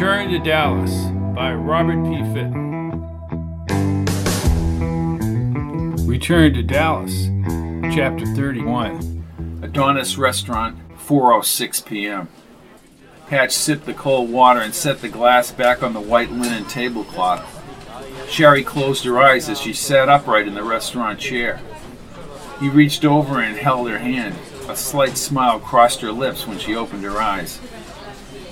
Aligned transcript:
Return 0.00 0.30
to 0.30 0.38
Dallas 0.38 0.94
by 1.36 1.52
Robert 1.52 2.02
P. 2.06 2.22
Fitton. 2.32 2.56
Return 6.06 6.54
to 6.54 6.62
Dallas, 6.62 7.28
Chapter 7.94 8.24
31. 8.34 9.60
Adonis 9.60 10.16
Restaurant, 10.16 10.78
4:06 10.96 11.84
p.m. 11.84 12.28
Patch 13.26 13.52
sipped 13.52 13.84
the 13.84 13.92
cold 13.92 14.30
water 14.30 14.60
and 14.60 14.74
set 14.74 15.02
the 15.02 15.08
glass 15.10 15.52
back 15.52 15.82
on 15.82 15.92
the 15.92 16.00
white 16.00 16.32
linen 16.32 16.64
tablecloth. 16.64 17.62
Sherry 18.26 18.64
closed 18.64 19.04
her 19.04 19.18
eyes 19.18 19.50
as 19.50 19.60
she 19.60 19.74
sat 19.74 20.08
upright 20.08 20.48
in 20.48 20.54
the 20.54 20.64
restaurant 20.64 21.20
chair. 21.20 21.60
He 22.58 22.70
reached 22.70 23.04
over 23.04 23.42
and 23.42 23.54
held 23.54 23.90
her 23.90 23.98
hand. 23.98 24.34
A 24.66 24.76
slight 24.76 25.18
smile 25.18 25.60
crossed 25.60 26.00
her 26.00 26.10
lips 26.10 26.46
when 26.46 26.58
she 26.58 26.74
opened 26.74 27.04
her 27.04 27.20
eyes. 27.20 27.60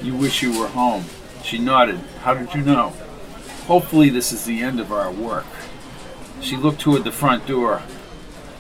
You 0.02 0.15
wish 0.15 0.42
you 0.42 0.60
were 0.60 0.68
home. 0.68 1.06
She 1.48 1.57
nodded. 1.57 2.01
How 2.25 2.34
did 2.34 2.52
you 2.55 2.61
know? 2.61 2.93
Hopefully, 3.69 4.11
this 4.11 4.33
is 4.33 4.45
the 4.45 4.61
end 4.61 4.79
of 4.79 4.93
our 4.93 5.11
work. 5.11 5.47
She 6.43 6.59
looked 6.59 6.83
toward 6.83 7.05
the 7.05 7.11
front 7.11 7.47
door. 7.47 7.80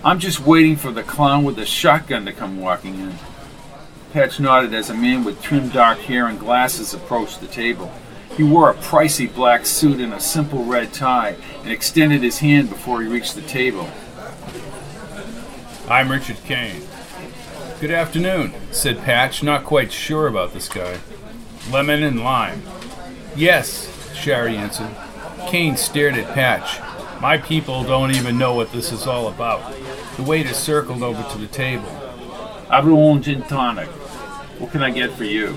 I'm 0.02 0.18
just 0.18 0.40
waiting 0.40 0.76
for 0.76 0.90
the 0.90 1.02
clown 1.02 1.44
with 1.44 1.56
the 1.56 1.66
shotgun 1.66 2.24
to 2.24 2.32
come 2.32 2.58
walking 2.58 2.94
in. 2.94 3.18
Patch 4.14 4.40
nodded 4.40 4.72
as 4.72 4.88
a 4.88 4.94
man 4.94 5.22
with 5.22 5.42
trim 5.42 5.68
dark 5.68 5.98
hair 5.98 6.28
and 6.28 6.40
glasses 6.40 6.94
approached 6.94 7.42
the 7.42 7.46
table. 7.46 7.92
He 8.38 8.42
wore 8.42 8.70
a 8.70 8.74
pricey 8.74 9.32
black 9.34 9.66
suit 9.66 10.00
and 10.00 10.14
a 10.14 10.20
simple 10.20 10.64
red 10.64 10.94
tie 10.94 11.36
and 11.64 11.70
extended 11.70 12.22
his 12.22 12.38
hand 12.38 12.70
before 12.70 13.02
he 13.02 13.06
reached 13.08 13.34
the 13.34 13.42
table. 13.42 13.86
I'm 15.90 16.10
Richard 16.10 16.38
Kane. 16.44 16.86
Good 17.80 17.90
afternoon, 17.90 18.54
said 18.70 19.02
Patch, 19.02 19.42
not 19.42 19.64
quite 19.64 19.92
sure 19.92 20.26
about 20.26 20.54
this 20.54 20.70
guy. 20.70 21.00
Lemon 21.70 22.02
and 22.02 22.24
lime. 22.24 22.62
Yes, 23.38 23.88
Sherry 24.16 24.56
answered. 24.56 24.90
Kane 25.46 25.76
stared 25.76 26.16
at 26.16 26.34
Patch. 26.34 26.80
My 27.20 27.38
people 27.38 27.84
don't 27.84 28.10
even 28.10 28.36
know 28.36 28.52
what 28.52 28.72
this 28.72 28.90
is 28.90 29.06
all 29.06 29.28
about. 29.28 29.76
The 30.16 30.24
waiter 30.24 30.52
circled 30.52 31.04
over 31.04 31.22
to 31.22 31.38
the 31.38 31.46
table. 31.46 31.86
Avalon 32.68 33.22
gin 33.22 33.42
tonic. 33.42 33.86
What 34.58 34.72
can 34.72 34.82
I 34.82 34.90
get 34.90 35.12
for 35.12 35.22
you? 35.22 35.56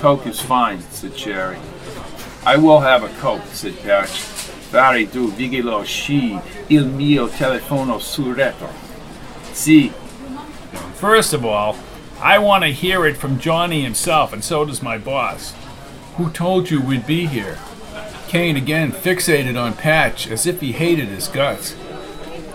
Coke 0.00 0.26
is 0.26 0.42
fine, 0.42 0.82
said 0.90 1.16
Sherry. 1.16 1.56
I 2.44 2.58
will 2.58 2.80
have 2.80 3.02
a 3.02 3.08
Coke, 3.18 3.46
said 3.46 3.78
Patch. 3.80 4.10
Vari 4.70 5.06
du 5.06 5.32
vigilo 5.32 5.82
sci 5.84 6.38
il 6.68 6.84
mio 6.84 7.28
telefono 7.28 7.98
surretto. 7.98 8.68
See. 9.54 9.88
First 10.96 11.32
of 11.32 11.46
all, 11.46 11.78
I 12.20 12.36
want 12.38 12.64
to 12.64 12.70
hear 12.70 13.06
it 13.06 13.16
from 13.16 13.38
Johnny 13.38 13.82
himself, 13.82 14.34
and 14.34 14.44
so 14.44 14.66
does 14.66 14.82
my 14.82 14.98
boss. 14.98 15.54
Who 16.20 16.28
told 16.28 16.70
you 16.70 16.82
we'd 16.82 17.06
be 17.06 17.24
here? 17.24 17.58
Kane 18.28 18.54
again 18.54 18.92
fixated 18.92 19.58
on 19.58 19.72
Patch 19.72 20.28
as 20.28 20.44
if 20.44 20.60
he 20.60 20.72
hated 20.72 21.08
his 21.08 21.28
guts. 21.28 21.74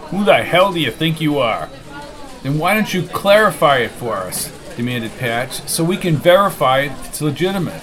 Who 0.10 0.24
the 0.24 0.44
hell 0.44 0.72
do 0.72 0.80
you 0.80 0.92
think 0.92 1.20
you 1.20 1.40
are? 1.40 1.68
Then 2.44 2.60
why 2.60 2.76
don't 2.76 2.94
you 2.94 3.02
clarify 3.08 3.78
it 3.78 3.90
for 3.90 4.18
us? 4.18 4.56
demanded 4.76 5.18
Patch, 5.18 5.68
so 5.68 5.84
we 5.84 5.98
can 5.98 6.16
verify 6.16 6.82
it's 6.82 7.24
legitimate. 7.24 7.82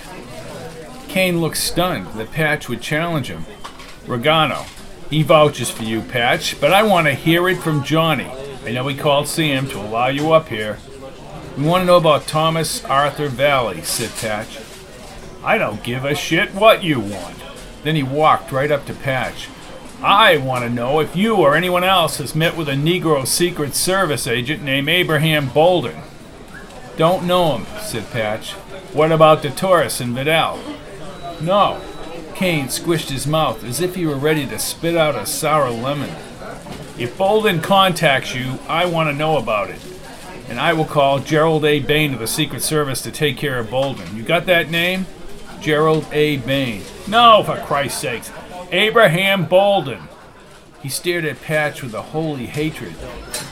Kane 1.09 1.41
looked 1.41 1.57
stunned 1.57 2.07
that 2.15 2.31
Patch 2.31 2.69
would 2.69 2.81
challenge 2.81 3.27
him. 3.27 3.45
Regano, 4.07 4.69
he 5.11 5.25
vouches 5.25 5.69
for 5.69 5.83
you, 5.83 6.01
Patch, 6.01 6.61
but 6.61 6.73
I 6.73 6.85
want 6.85 7.09
to 7.09 7.15
hear 7.15 7.49
it 7.49 7.59
from 7.59 7.83
Johnny. 7.83 8.31
I 8.65 8.71
know 8.71 8.87
he 8.87 8.97
called 8.97 9.27
Sam 9.27 9.67
to 9.71 9.81
allow 9.81 10.07
you 10.07 10.33
up 10.33 10.49
here. 10.49 10.79
We 11.59 11.65
want 11.65 11.83
to 11.83 11.87
know 11.87 11.97
about 11.97 12.29
Thomas 12.29 12.85
Arthur 12.85 13.27
Vallee, 13.27 13.83
said 13.83 14.11
Patch. 14.21 14.61
I 15.45 15.59
don't 15.59 15.83
give 15.83 16.05
a 16.05 16.15
shit 16.15 16.55
what 16.55 16.85
you 16.85 17.01
want. 17.01 17.37
Then 17.83 17.97
he 17.97 18.03
walked 18.03 18.53
right 18.53 18.71
up 18.71 18.87
to 18.87 18.95
Patch. 18.95 19.49
I 20.03 20.37
want 20.37 20.65
to 20.65 20.71
know 20.71 21.01
if 21.01 21.17
you 21.17 21.37
or 21.37 21.55
anyone 21.55 21.85
else 21.85 22.19
has 22.19 22.35
met 22.35 22.57
with 22.57 22.69
a 22.69 22.73
Negro 22.73 23.27
Secret 23.27 23.75
Service 23.75 24.27
agent 24.27 24.63
named 24.63 24.89
Abraham 24.89 25.49
Bolden. 25.49 26.01
Don't 26.97 27.27
know 27.27 27.57
him, 27.57 27.67
said 27.81 28.11
Patch. 28.11 28.53
What 28.93 29.11
about 29.11 29.43
the 29.43 29.51
Taurus 29.51 30.01
and 30.01 30.15
Vidal? 30.15 30.61
No. 31.41 31.81
Kane 32.35 32.67
squished 32.67 33.11
his 33.11 33.27
mouth 33.27 33.65
as 33.65 33.81
if 33.81 33.95
he 33.95 34.07
were 34.07 34.17
ready 34.17 34.47
to 34.47 34.59
spit 34.59 34.97
out 34.97 35.15
a 35.15 35.27
sour 35.27 35.71
lemon. 35.71 36.11
If 36.99 37.17
Bolden 37.17 37.61
contacts 37.61 38.35
you, 38.35 38.59
I 38.69 38.87
want 38.87 39.09
to 39.09 39.17
know 39.17 39.39
about 39.39 39.71
it. 39.71 39.81
And 40.49 40.61
I 40.61 40.73
will 40.73 40.85
call 40.85 41.21
Gerald 41.21 41.65
A. 41.65 41.81
Behn 41.81 42.13
of 42.13 42.21
the 42.21 42.27
Secret 42.27 42.63
Service 42.63 43.01
to 43.03 43.11
take 43.11 43.37
care 43.37 43.59
of 43.59 43.71
Bolden. 43.71 44.17
You 44.17 44.23
got 44.23 44.47
that 44.47 44.71
name? 44.71 45.07
Gerald 45.63 46.07
A. 46.13 46.39
Behn. 46.39 46.83
No, 47.09 47.43
for 47.45 47.57
Christ's 47.61 48.01
sakes. 48.01 48.31
Abraham 48.73 49.47
Bolden. 49.47 50.09
He 50.83 50.89
stared 50.89 51.25
at 51.25 51.41
Patch 51.41 51.83
with 51.83 51.95
a 51.95 52.03
holy 52.03 52.47
hatred. 52.47 52.95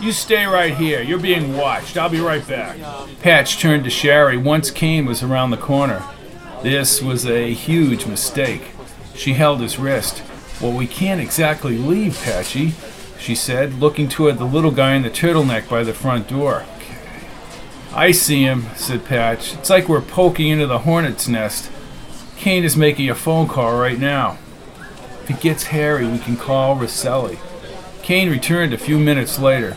You 0.01 0.11
stay 0.11 0.45
right 0.47 0.77
here. 0.77 1.01
You're 1.01 1.21
being 1.21 1.57
watched. 1.57 1.97
I'll 1.97 2.09
be 2.09 2.21
right 2.21 2.47
back. 2.47 2.79
Patch 3.23 3.61
turned 3.61 3.85
to 3.85 3.91
Sherry 3.91 4.37
once 4.37 4.73
Kane 4.73 5.07
was 5.07 5.23
around 5.23 5.51
the 5.51 5.57
corner. 5.57 6.03
This 6.63 7.01
was 7.01 7.25
a 7.27 7.55
huge 7.55 8.07
mistake. 8.07 8.73
She 9.15 9.35
held 9.35 9.61
his 9.61 9.79
wrist. 9.79 10.25
Well, 10.61 10.73
we 10.73 10.89
can't 10.89 11.21
exactly 11.21 11.79
leave, 11.79 12.21
Patchy, 12.23 12.75
she 13.19 13.35
said, 13.35 13.75
looking 13.75 14.09
toward 14.09 14.39
the 14.39 14.45
little 14.45 14.73
guy 14.73 14.95
in 14.95 15.03
the 15.03 15.11
turtleneck 15.11 15.69
by 15.69 15.85
the 15.85 15.95
front 15.95 16.29
door. 16.29 16.65
I 17.95 18.11
see 18.11 18.43
him, 18.43 18.67
said 18.75 19.05
Patch. 19.05 19.55
It's 19.55 19.71
like 19.71 19.89
we're 19.89 20.01
poking 20.01 20.49
into 20.49 20.67
the 20.67 20.81
hornet's 20.81 21.29
nest. 21.29 21.71
Kane 22.41 22.65
is 22.65 22.75
making 22.75 23.11
a 23.11 23.15
phone 23.15 23.47
call 23.47 23.79
right 23.79 23.99
now. 23.99 24.39
If 25.25 25.31
it 25.31 25.41
gets 25.41 25.65
hairy, 25.65 26.07
we 26.07 26.19
can 26.19 26.39
call 26.39 26.75
Rosselli. 26.75 27.39
Kane 28.03 28.31
returned 28.31 28.73
a 28.73 28.79
few 28.79 28.99
minutes 28.99 29.39
later. 29.39 29.77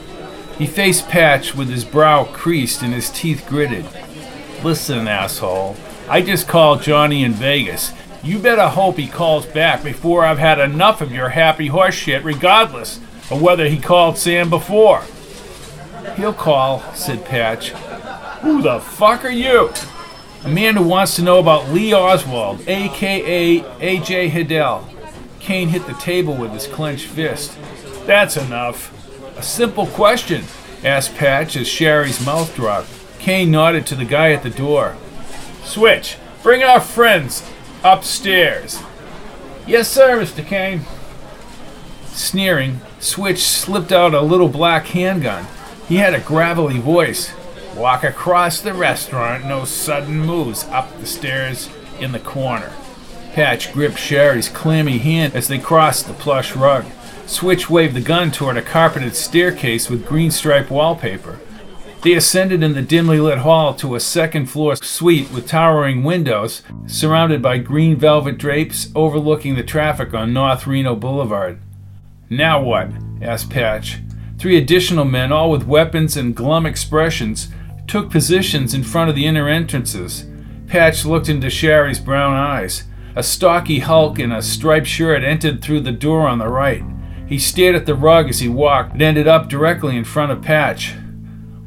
He 0.57 0.65
faced 0.65 1.09
Patch 1.09 1.53
with 1.53 1.67
his 1.67 1.83
brow 1.83 2.23
creased 2.23 2.81
and 2.81 2.93
his 2.93 3.09
teeth 3.09 3.45
gritted. 3.49 3.85
Listen, 4.63 5.09
asshole. 5.09 5.75
I 6.07 6.21
just 6.21 6.47
called 6.47 6.81
Johnny 6.81 7.25
in 7.25 7.33
Vegas. 7.33 7.91
You 8.23 8.39
better 8.39 8.69
hope 8.69 8.95
he 8.95 9.07
calls 9.07 9.45
back 9.45 9.83
before 9.83 10.23
I've 10.23 10.39
had 10.39 10.57
enough 10.57 11.01
of 11.01 11.11
your 11.11 11.27
happy 11.27 11.67
horse 11.67 11.95
shit, 11.95 12.23
regardless 12.23 13.01
of 13.29 13.41
whether 13.41 13.67
he 13.67 13.77
called 13.77 14.17
Sam 14.17 14.49
before. 14.49 15.03
He'll 16.15 16.31
call, 16.31 16.79
said 16.93 17.25
Patch. 17.25 17.71
Who 18.41 18.61
the 18.61 18.79
fuck 18.79 19.25
are 19.25 19.29
you? 19.29 19.69
A 20.45 20.49
man 20.49 20.75
who 20.75 20.83
wants 20.83 21.15
to 21.15 21.21
know 21.21 21.39
about 21.39 21.69
Lee 21.69 21.93
Oswald, 21.93 22.67
aka 22.67 23.59
AJ 23.59 24.31
Hidell. 24.31 24.89
Kane 25.39 25.69
hit 25.69 25.87
the 25.87 25.93
table 25.93 26.35
with 26.35 26.51
his 26.51 26.67
clenched 26.67 27.07
fist. 27.07 27.57
That's 28.05 28.35
enough. 28.35 28.91
A 29.37 29.43
simple 29.43 29.87
question, 29.87 30.43
asked 30.83 31.15
Patch 31.15 31.55
as 31.55 31.67
Sherry's 31.67 32.25
mouth 32.25 32.53
dropped. 32.55 32.89
Kane 33.19 33.51
nodded 33.51 33.85
to 33.87 33.95
the 33.95 34.03
guy 34.03 34.33
at 34.33 34.43
the 34.43 34.49
door. 34.49 34.97
Switch, 35.63 36.17
bring 36.41 36.61
our 36.61 36.81
friends 36.81 37.49
upstairs. 37.81 38.81
Yes, 39.65 39.89
sir, 39.89 40.19
Mr. 40.19 40.45
Kane. 40.45 40.81
Sneering, 42.07 42.81
Switch 42.99 43.39
slipped 43.39 43.93
out 43.93 44.13
a 44.13 44.21
little 44.21 44.49
black 44.49 44.87
handgun. 44.87 45.47
He 45.87 45.97
had 45.97 46.13
a 46.13 46.19
gravelly 46.19 46.79
voice. 46.79 47.33
Walk 47.75 48.03
across 48.03 48.61
the 48.61 48.73
restaurant, 48.73 49.45
no 49.45 49.65
sudden 49.65 50.19
moves 50.19 50.63
up 50.65 50.99
the 50.99 51.07
stairs 51.07 51.69
in 51.99 52.11
the 52.11 52.19
corner. 52.19 52.71
Patch 53.33 53.73
gripped 53.73 53.97
Sherry's 53.97 54.47
clammy 54.47 54.99
hand 54.99 55.33
as 55.35 55.47
they 55.47 55.57
crossed 55.57 56.07
the 56.07 56.13
plush 56.13 56.55
rug. 56.55 56.85
Switch 57.25 57.71
waved 57.71 57.95
the 57.95 58.01
gun 58.01 58.29
toward 58.29 58.57
a 58.57 58.61
carpeted 58.61 59.15
staircase 59.15 59.89
with 59.89 60.05
green 60.05 60.29
striped 60.29 60.69
wallpaper. 60.69 61.39
They 62.03 62.13
ascended 62.13 62.61
in 62.61 62.73
the 62.73 62.81
dimly 62.81 63.19
lit 63.19 63.39
hall 63.39 63.73
to 63.75 63.95
a 63.95 63.99
second 63.99 64.47
floor 64.47 64.75
suite 64.75 65.31
with 65.31 65.47
towering 65.47 66.03
windows, 66.03 66.61
surrounded 66.85 67.41
by 67.41 67.57
green 67.57 67.95
velvet 67.95 68.37
drapes 68.37 68.89
overlooking 68.93 69.55
the 69.55 69.63
traffic 69.63 70.13
on 70.13 70.33
North 70.33 70.67
Reno 70.67 70.95
Boulevard. 70.95 71.59
Now 72.29 72.61
what? 72.61 72.91
asked 73.21 73.49
Patch. 73.49 73.99
Three 74.37 74.57
additional 74.57 75.05
men, 75.05 75.31
all 75.31 75.49
with 75.49 75.65
weapons 75.65 76.17
and 76.17 76.35
glum 76.35 76.65
expressions, 76.65 77.47
took 77.87 78.09
positions 78.09 78.73
in 78.73 78.83
front 78.83 79.09
of 79.09 79.15
the 79.15 79.25
inner 79.25 79.47
entrances. 79.49 80.25
Patch 80.67 81.05
looked 81.05 81.29
into 81.29 81.49
Sherry's 81.49 81.99
brown 81.99 82.33
eyes. 82.35 82.83
A 83.15 83.23
stocky 83.23 83.79
hulk 83.79 84.17
in 84.17 84.31
a 84.31 84.41
striped 84.41 84.87
shirt 84.87 85.23
entered 85.23 85.61
through 85.61 85.81
the 85.81 85.91
door 85.91 86.27
on 86.27 86.39
the 86.39 86.47
right. 86.47 86.83
He 87.27 87.37
stared 87.37 87.75
at 87.75 87.85
the 87.85 87.95
rug 87.95 88.29
as 88.29 88.39
he 88.39 88.49
walked 88.49 88.93
and 88.93 89.01
ended 89.01 89.27
up 89.27 89.49
directly 89.49 89.95
in 89.95 90.03
front 90.03 90.31
of 90.31 90.41
Patch. 90.41 90.93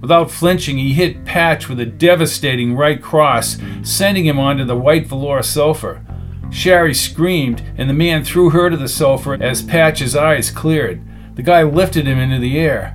Without 0.01 0.31
flinching, 0.31 0.79
he 0.79 0.93
hit 0.93 1.25
Patch 1.25 1.69
with 1.69 1.81
a 1.81 1.87
devastating 1.87 2.77
right 2.77 3.01
cross, 3.01 3.59
sending 3.83 4.27
him 4.27 4.39
onto 4.39 4.65
the 4.65 4.77
white 4.77 5.07
velour 5.07 5.43
sofa. 5.43 6.05
Sherry 6.51 6.95
screamed, 6.95 7.63
and 7.77 7.89
the 7.89 7.95
man 7.95 8.25
threw 8.25 8.51
her 8.51 8.71
to 8.71 8.77
the 8.77 8.89
sofa 8.89 9.39
as 9.41 9.63
Patch's 9.63 10.15
eyes 10.15 10.51
cleared. 10.51 11.03
The 11.37 11.43
guy 11.43 11.63
lifted 11.63 12.07
him 12.07 12.19
into 12.19 12.39
the 12.39 12.59
air. 12.59 12.95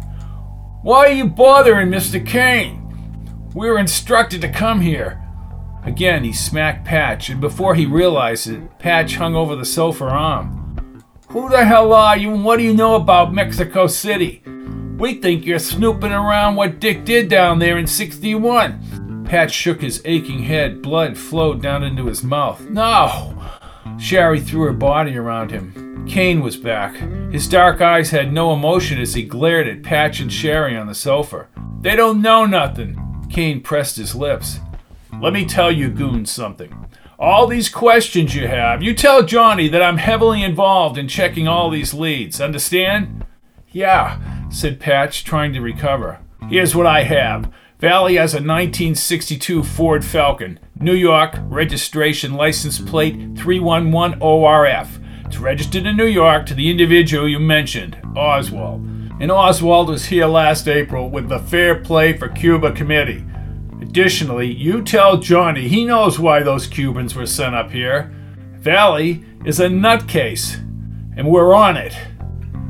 Why 0.83 1.07
are 1.07 1.13
you 1.13 1.25
bothering 1.25 1.89
Mr. 1.89 2.25
Kane? 2.25 2.80
We 3.53 3.69
were 3.69 3.77
instructed 3.77 4.41
to 4.41 4.49
come 4.49 4.81
here. 4.81 5.21
Again, 5.83 6.23
he 6.23 6.31
smacked 6.31 6.85
Patch, 6.85 7.29
and 7.29 7.41
before 7.41 7.75
he 7.75 7.85
realized 7.85 8.47
it, 8.47 8.79
Patch 8.79 9.15
hung 9.15 9.35
over 9.35 9.55
the 9.55 9.65
sofa 9.65 10.05
arm. 10.05 11.03
Who 11.29 11.49
the 11.49 11.65
hell 11.65 11.91
are 11.91 12.15
you, 12.15 12.33
and 12.33 12.45
what 12.45 12.57
do 12.57 12.63
you 12.63 12.73
know 12.73 12.95
about 12.95 13.33
Mexico 13.33 13.87
City? 13.87 14.41
We 14.97 15.15
think 15.15 15.45
you're 15.45 15.59
snooping 15.59 16.11
around 16.11 16.55
what 16.55 16.79
Dick 16.79 17.03
did 17.03 17.27
down 17.27 17.59
there 17.59 17.77
in 17.77 17.87
61. 17.87 19.25
Patch 19.25 19.51
shook 19.51 19.81
his 19.81 20.01
aching 20.05 20.43
head. 20.43 20.81
Blood 20.81 21.17
flowed 21.17 21.61
down 21.61 21.83
into 21.83 22.05
his 22.05 22.23
mouth. 22.23 22.61
No! 22.69 23.35
Sherry 23.97 24.39
threw 24.39 24.61
her 24.61 24.73
body 24.73 25.17
around 25.17 25.51
him. 25.51 26.05
Kane 26.07 26.41
was 26.41 26.57
back. 26.57 26.95
His 27.31 27.47
dark 27.47 27.81
eyes 27.81 28.11
had 28.11 28.31
no 28.31 28.53
emotion 28.53 28.99
as 28.99 29.13
he 29.13 29.23
glared 29.23 29.67
at 29.67 29.83
Patch 29.83 30.19
and 30.19 30.31
Sherry 30.31 30.77
on 30.77 30.87
the 30.87 30.95
sofa. 30.95 31.47
They 31.79 31.95
don't 31.95 32.21
know 32.21 32.45
nothing. 32.45 33.00
Kane 33.31 33.61
pressed 33.61 33.97
his 33.97 34.15
lips. 34.15 34.59
Let 35.21 35.33
me 35.33 35.45
tell 35.45 35.71
you 35.71 35.89
goons 35.89 36.31
something. 36.31 36.87
All 37.17 37.47
these 37.47 37.69
questions 37.69 38.35
you 38.35 38.47
have, 38.47 38.81
you 38.81 38.93
tell 38.93 39.23
Johnny 39.23 39.67
that 39.69 39.81
I'm 39.81 39.97
heavily 39.97 40.43
involved 40.43 40.97
in 40.97 41.07
checking 41.07 41.47
all 41.47 41.69
these 41.69 41.93
leads. 41.93 42.41
Understand? 42.41 43.25
Yeah, 43.69 44.19
said 44.49 44.79
Patch, 44.79 45.23
trying 45.23 45.53
to 45.53 45.61
recover. 45.61 46.19
Here's 46.49 46.75
what 46.75 46.87
I 46.87 47.03
have. 47.03 47.51
Vallee 47.79 48.15
has 48.15 48.33
a 48.33 48.37
1962 48.37 49.63
Ford 49.63 50.03
Falcon, 50.03 50.59
New 50.79 50.93
York, 50.93 51.35
registration 51.43 52.33
license 52.33 52.79
plate 52.79 53.15
311 53.37 54.19
ORF. 54.21 54.99
It's 55.25 55.37
registered 55.37 55.85
in 55.85 55.95
New 55.95 56.05
York 56.05 56.45
to 56.47 56.53
the 56.53 56.69
individual 56.69 57.27
you 57.27 57.39
mentioned, 57.39 57.97
Oswald. 58.15 58.85
And 59.21 59.31
Oswald 59.31 59.89
was 59.89 60.05
here 60.05 60.25
last 60.25 60.67
April 60.67 61.07
with 61.07 61.29
the 61.29 61.37
Fair 61.37 61.75
Play 61.75 62.17
for 62.17 62.27
Cuba 62.27 62.71
Committee. 62.71 63.23
Additionally, 63.79 64.51
you 64.51 64.81
tell 64.81 65.17
Johnny 65.17 65.67
he 65.67 65.85
knows 65.85 66.17
why 66.17 66.41
those 66.41 66.65
Cubans 66.65 67.13
were 67.13 67.27
sent 67.27 67.53
up 67.53 67.69
here. 67.69 68.11
Vallee 68.55 69.23
is 69.45 69.59
a 69.59 69.67
nutcase, 69.67 70.55
and 71.15 71.29
we're 71.29 71.53
on 71.53 71.77
it. 71.77 71.95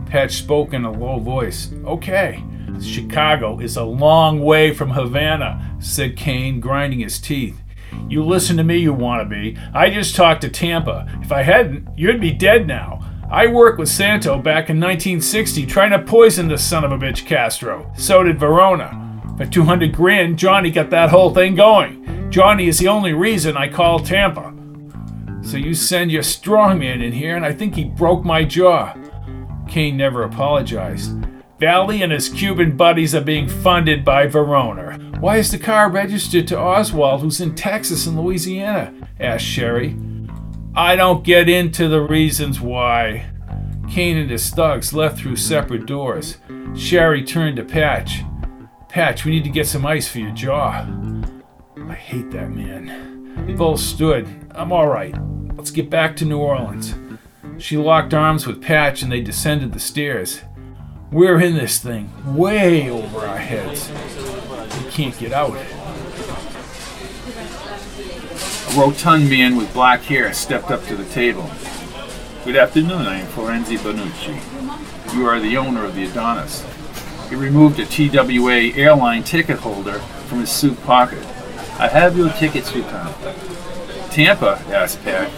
Patch 0.07 0.33
spoke 0.33 0.74
in 0.74 0.83
a 0.83 0.92
low 0.92 1.19
voice. 1.19 1.71
Okay. 1.86 2.44
Chicago 2.81 3.57
is 3.62 3.77
a 3.77 3.86
long 3.86 4.42
way 4.42 4.74
from 4.74 4.89
Havana, 4.89 5.77
said 5.80 6.18
Kane, 6.18 6.59
grinding 6.59 7.00
his 7.00 7.18
teeth. 7.18 7.62
You 8.09 8.25
listen 8.25 8.57
to 8.57 8.65
me, 8.65 8.80
you 8.80 8.94
wannabe. 8.94 9.57
I 9.74 9.89
just 9.89 10.18
talked 10.18 10.42
to 10.42 10.50
Tampa. 10.50 11.07
If 11.21 11.31
I 11.31 11.44
hadn't, 11.44 11.97
you'd 11.97 12.19
be 12.19 12.33
dead 12.33 12.68
now. 12.68 13.09
I 13.31 13.48
worked 13.48 13.80
with 13.80 13.88
Santo 13.88 14.36
back 14.39 14.69
in 14.69 14.78
1960 14.78 15.66
trying 15.66 15.92
to 15.92 16.00
poison 16.00 16.50
the 16.50 16.57
son 16.57 16.83
of 16.83 16.92
a 16.92 16.98
bitch 16.98 17.25
Castro. 17.25 17.89
So 17.95 18.24
did 18.24 18.38
Varona. 18.38 19.38
For 19.38 19.45
200 19.45 19.95
grand, 19.95 20.38
Johnny 20.38 20.69
got 20.69 20.89
that 20.89 21.12
whole 21.12 21.33
thing 21.33 21.56
going. 21.56 22.30
Johnny 22.30 22.68
is 22.68 22.78
the 22.78 22.89
only 22.89 23.13
reason 23.13 23.56
I 23.56 23.69
called 23.69 24.06
Tampa. 24.06 24.54
So 25.44 25.56
you 25.56 25.74
send 25.74 26.12
your 26.12 26.24
strongman 26.24 27.01
in 27.01 27.13
here, 27.13 27.38
and 27.38 27.45
I 27.45 27.54
think 27.54 27.74
he 27.74 27.86
broke 27.86 28.25
my 28.25 28.44
jaw. 28.44 28.98
Kane 29.69 29.95
never 29.95 30.24
apologized. 30.24 31.13
Vallee 31.57 32.04
and 32.04 32.12
his 32.12 32.28
Cuban 32.28 32.75
buddies 32.75 33.16
are 33.16 33.22
being 33.22 33.48
funded 33.48 34.04
by 34.04 34.28
Varona. 34.28 35.19
Why 35.22 35.38
is 35.38 35.51
the 35.51 35.57
car 35.57 35.89
registered 35.89 36.50
to 36.50 36.60
Oswald, 36.60 37.22
who's 37.22 37.39
in 37.39 37.56
Texas 37.56 38.07
and 38.07 38.19
Louisiana? 38.19 38.94
asked 39.22 39.45
Sherry. 39.45 39.95
I 40.73 40.95
don't 40.95 41.25
get 41.25 41.50
into 41.50 41.89
the 41.89 42.00
reasons 42.00 42.62
why. 42.62 43.25
Kane 43.89 44.15
and 44.15 44.31
his 44.31 44.50
thugs 44.50 44.94
left 44.94 45.19
through 45.19 45.35
separate 45.35 45.85
doors. 45.85 46.38
Sherry 46.75 47.25
turned 47.25 47.57
to 47.57 47.65
Patch. 47.65 48.21
Patch, 48.88 49.25
we 49.25 49.31
need 49.31 49.44
to 49.44 49.50
get 49.50 49.68
some 49.68 49.85
ice 49.85 50.07
for 50.07 50.19
your 50.19 50.31
jaw. 50.31 50.88
I 51.89 51.94
hate 51.94 52.31
that 52.31 52.51
man. 52.51 53.45
They 53.45 53.53
both 53.53 53.81
stood. 53.81 54.29
I'm 54.51 54.71
all 54.71 54.88
right. 54.88 55.13
Let's 55.57 55.71
get 55.71 55.89
back 55.89 56.15
to 56.18 56.25
New 56.25 56.39
Orleans. 56.39 56.95
She 57.57 57.75
locked 57.75 58.13
arms 58.13 58.47
with 58.47 58.62
Patch 58.62 59.01
and 59.01 59.12
they 59.12 59.19
descended 59.19 59.73
the 59.73 59.79
stairs. 59.79 60.41
We're 61.12 61.41
in 61.41 61.56
this 61.56 61.79
thing, 61.79 62.09
way 62.33 62.89
over 62.89 63.27
our 63.27 63.38
heads. 63.38 63.91
We 64.85 64.89
can't 64.89 65.19
get 65.19 65.33
out. 65.33 65.57
A 68.60 68.60
rotund 68.75 69.29
man 69.29 69.57
with 69.57 69.73
black 69.73 70.01
hair 70.03 70.31
stepped 70.33 70.71
up 70.71 70.85
to 70.85 70.95
the 70.95 71.06
table. 71.06 71.50
Good 72.45 72.56
afternoon, 72.56 73.06
I 73.06 73.19
am 73.19 73.27
Florenzi 73.27 73.77
Bonucci. 73.77 75.13
You 75.13 75.27
are 75.27 75.39
the 75.41 75.57
owner 75.57 75.83
of 75.83 75.94
the 75.95 76.06
Adonis. 76.06 76.65
He 77.29 77.35
removed 77.35 77.79
a 77.79 77.85
TWA 77.85 78.71
airline 78.81 79.23
ticket 79.23 79.59
holder 79.59 80.00
from 80.27 80.39
his 80.39 80.51
suit 80.51 80.81
pocket. 80.83 81.23
I 81.79 81.89
have 81.89 82.18
your 82.18 82.29
tickets 82.33 82.71
to 82.71 82.81
Tampa. 82.83 83.35
Tampa? 84.09 84.63
asked 84.73 85.03
Pat. 85.03 85.29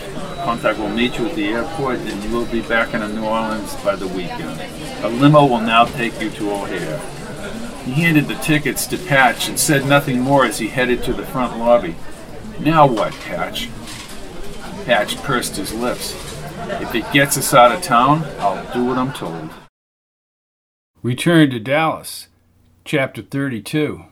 Contact 0.43 0.77
will 0.77 0.89
meet 0.89 1.17
you 1.17 1.27
at 1.27 1.35
the 1.35 1.47
airport 1.47 1.99
and 1.99 2.23
you 2.23 2.29
will 2.29 2.45
be 2.45 2.61
back 2.61 2.93
in 2.93 3.15
New 3.15 3.25
Orleans 3.25 3.75
by 3.77 3.95
the 3.95 4.07
weekend. 4.07 4.61
A 5.03 5.09
limo 5.09 5.45
will 5.45 5.61
now 5.61 5.85
take 5.85 6.21
you 6.21 6.29
to 6.31 6.51
O'Hare. 6.51 6.99
He 7.83 7.93
handed 7.93 8.27
the 8.27 8.35
tickets 8.35 8.85
to 8.87 8.97
Patch 8.97 9.49
and 9.49 9.59
said 9.59 9.85
nothing 9.87 10.19
more 10.19 10.45
as 10.45 10.59
he 10.59 10.67
headed 10.67 11.03
to 11.03 11.13
the 11.13 11.25
front 11.25 11.57
lobby. 11.57 11.95
Now 12.59 12.85
what, 12.87 13.13
Patch? 13.13 13.69
Patch 14.85 15.17
pursed 15.17 15.55
his 15.55 15.73
lips. 15.73 16.13
If 16.81 16.95
it 16.95 17.11
gets 17.11 17.37
us 17.37 17.53
out 17.53 17.71
of 17.71 17.81
town, 17.81 18.23
I'll 18.39 18.73
do 18.73 18.85
what 18.85 18.97
I'm 18.97 19.13
told. 19.13 19.49
Return 21.01 21.49
to 21.49 21.59
Dallas, 21.59 22.27
Chapter 22.85 23.21
32. 23.21 24.03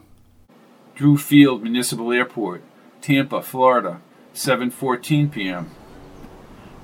Drew 0.94 1.16
Field 1.16 1.62
Municipal 1.62 2.12
Airport, 2.12 2.62
Tampa, 3.00 3.42
Florida, 3.42 4.00
7:14 4.34 5.32
p.m. 5.32 5.70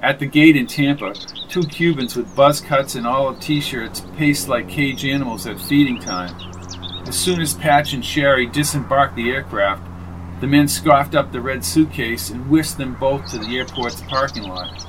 At 0.00 0.18
the 0.18 0.26
gate 0.26 0.56
in 0.56 0.66
Tampa, 0.66 1.12
two 1.48 1.62
Cubans 1.62 2.16
with 2.16 2.34
buzz 2.36 2.60
cuts 2.60 2.94
and 2.94 3.06
olive 3.06 3.40
t-shirts 3.40 4.02
paced 4.16 4.48
like 4.48 4.68
cage 4.68 5.04
animals 5.04 5.46
at 5.46 5.60
feeding 5.60 5.98
time. 5.98 6.34
As 7.06 7.18
soon 7.18 7.40
as 7.40 7.54
Patch 7.54 7.92
and 7.94 8.04
Sherry 8.04 8.46
disembarked 8.46 9.16
the 9.16 9.30
aircraft, 9.30 9.82
the 10.40 10.46
men 10.46 10.68
scoffed 10.68 11.14
up 11.14 11.32
the 11.32 11.40
red 11.40 11.64
suitcase 11.64 12.30
and 12.30 12.48
whisked 12.48 12.78
them 12.78 12.94
both 13.00 13.28
to 13.30 13.38
the 13.38 13.58
airport's 13.58 14.00
parking 14.02 14.44
lot. 14.44 14.84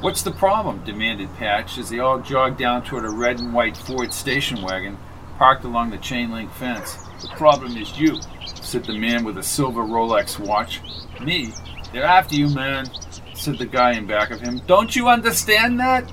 What's 0.00 0.22
the 0.22 0.30
problem? 0.30 0.84
demanded 0.84 1.34
Patch 1.36 1.78
as 1.78 1.90
they 1.90 1.98
all 1.98 2.20
jogged 2.20 2.58
down 2.58 2.84
toward 2.84 3.04
a 3.04 3.10
red 3.10 3.40
and 3.40 3.52
white 3.52 3.76
Ford 3.76 4.12
station 4.12 4.62
wagon 4.62 4.98
parked 5.38 5.64
along 5.64 5.90
the 5.90 5.98
chain 5.98 6.30
link 6.30 6.50
fence. 6.52 6.96
The 7.20 7.28
problem 7.28 7.76
is 7.76 7.98
you, 7.98 8.20
said 8.60 8.84
the 8.84 8.98
man 8.98 9.24
with 9.24 9.38
a 9.38 9.42
silver 9.42 9.82
Rolex 9.82 10.38
watch. 10.38 10.80
Me? 11.20 11.52
They're 11.92 12.04
after 12.04 12.36
you, 12.36 12.48
man, 12.54 12.86
said 13.34 13.58
the 13.58 13.66
guy 13.66 13.92
in 13.92 14.06
back 14.06 14.30
of 14.30 14.40
him. 14.40 14.60
Don't 14.66 14.94
you 14.94 15.08
understand 15.08 15.80
that? 15.80 16.10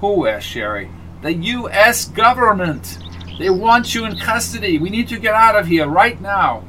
Who? 0.00 0.26
asked 0.26 0.46
Sherry. 0.46 0.90
The 1.22 1.32
U.S. 1.32 2.06
government. 2.06 2.98
They 3.38 3.50
want 3.50 3.94
you 3.94 4.04
in 4.04 4.18
custody. 4.18 4.78
We 4.78 4.90
need 4.90 5.08
to 5.08 5.18
get 5.18 5.34
out 5.34 5.56
of 5.56 5.66
here 5.66 5.86
right 5.86 6.20
now. 6.20 6.64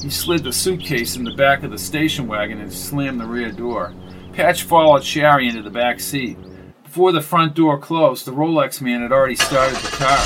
He 0.00 0.10
slid 0.10 0.42
the 0.42 0.52
suitcase 0.52 1.16
in 1.16 1.24
the 1.24 1.34
back 1.34 1.62
of 1.62 1.70
the 1.70 1.78
station 1.78 2.26
wagon 2.26 2.60
and 2.60 2.72
slammed 2.72 3.20
the 3.20 3.26
rear 3.26 3.52
door. 3.52 3.92
Patch 4.32 4.62
followed 4.62 5.04
Sherry 5.04 5.48
into 5.48 5.62
the 5.62 5.70
back 5.70 6.00
seat. 6.00 6.38
Before 6.82 7.12
the 7.12 7.20
front 7.20 7.54
door 7.54 7.78
closed, 7.78 8.24
the 8.24 8.32
Rolex 8.32 8.80
man 8.80 9.02
had 9.02 9.12
already 9.12 9.36
started 9.36 9.76
the 9.76 9.96
car. 9.96 10.18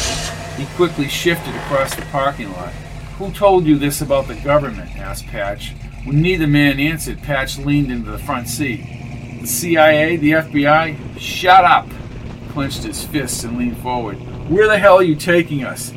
He 0.56 0.66
quickly 0.76 1.08
shifted 1.08 1.54
across 1.56 1.94
the 1.94 2.02
parking 2.06 2.52
lot. 2.52 2.72
Who 3.18 3.32
told 3.32 3.66
you 3.66 3.76
this 3.78 4.00
about 4.00 4.28
the 4.28 4.36
government? 4.36 4.96
asked 4.96 5.26
Patch. 5.26 5.74
When 6.04 6.22
neither 6.22 6.46
man 6.46 6.78
answered, 6.78 7.22
Patch 7.22 7.58
leaned 7.58 7.90
into 7.90 8.10
the 8.10 8.18
front 8.18 8.48
seat. 8.48 9.40
The 9.40 9.46
CIA? 9.46 10.16
The 10.16 10.30
FBI? 10.32 11.18
Shut 11.18 11.64
up! 11.64 11.88
He 11.88 12.48
clenched 12.50 12.84
his 12.84 13.04
fists 13.04 13.42
and 13.44 13.58
leaned 13.58 13.78
forward. 13.78 14.16
Where 14.48 14.68
the 14.68 14.78
hell 14.78 14.98
are 14.98 15.02
you 15.02 15.16
taking 15.16 15.64
us? 15.64 15.92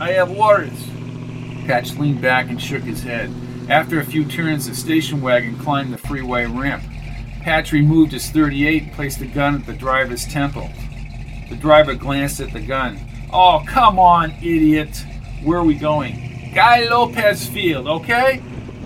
I 0.00 0.12
have 0.12 0.30
orders. 0.30 0.89
Patch 1.70 1.96
leaned 1.98 2.20
back 2.20 2.50
and 2.50 2.60
shook 2.60 2.82
his 2.82 3.04
head. 3.04 3.32
After 3.68 4.00
a 4.00 4.04
few 4.04 4.24
turns, 4.24 4.66
the 4.66 4.74
station 4.74 5.22
wagon 5.22 5.56
climbed 5.56 5.92
the 5.92 5.98
freeway 5.98 6.44
ramp. 6.46 6.82
Patch 7.42 7.70
removed 7.70 8.10
his 8.10 8.28
38 8.28 8.82
and 8.82 8.92
placed 8.92 9.20
the 9.20 9.28
gun 9.28 9.54
at 9.54 9.66
the 9.66 9.72
driver's 9.72 10.26
temple. 10.26 10.68
The 11.48 11.54
driver 11.54 11.94
glanced 11.94 12.40
at 12.40 12.52
the 12.52 12.58
gun. 12.58 12.98
Oh, 13.32 13.62
come 13.68 14.00
on, 14.00 14.32
idiot. 14.42 15.06
Where 15.44 15.60
are 15.60 15.64
we 15.64 15.74
going? 15.74 16.50
Guy 16.56 16.88
Lopez 16.88 17.48
Field, 17.48 17.86
okay? 17.86 18.42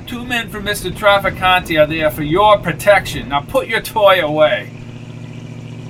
Two 0.07 0.27
men 0.27 0.51
from 0.51 0.67
Mr. 0.67 0.93
Trafficante 0.93 1.83
are 1.83 1.87
there 1.87 2.11
for 2.11 2.23
your 2.23 2.59
protection. 2.59 3.31
Now 3.31 3.41
put 3.41 3.67
your 3.67 3.81
toy 3.81 4.21
away. 4.21 4.67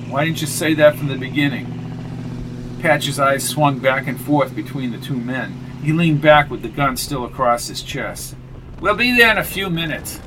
Why 0.09 0.27
didn't 0.27 0.43
you 0.43 0.47
say 0.47 0.75
that 0.75 0.95
from 0.95 1.09
the 1.09 1.19
beginning? 1.19 2.79
Patch's 2.81 3.19
eyes 3.19 3.43
swung 3.43 3.81
back 3.81 4.07
and 4.07 4.21
forth 4.21 4.55
between 4.55 4.93
the 4.93 4.99
two 4.99 5.17
men. 5.17 5.64
He 5.85 5.93
leaned 5.93 6.23
back 6.23 6.51
with 6.51 6.63
the 6.63 6.71
gun 6.71 6.97
still 6.97 7.27
across 7.27 7.69
his 7.69 7.83
chest. 7.83 8.35
We'll 8.81 8.97
be 8.97 9.15
there 9.15 9.31
in 9.31 9.37
a 9.37 9.45
few 9.45 9.69
minutes. 9.69 10.19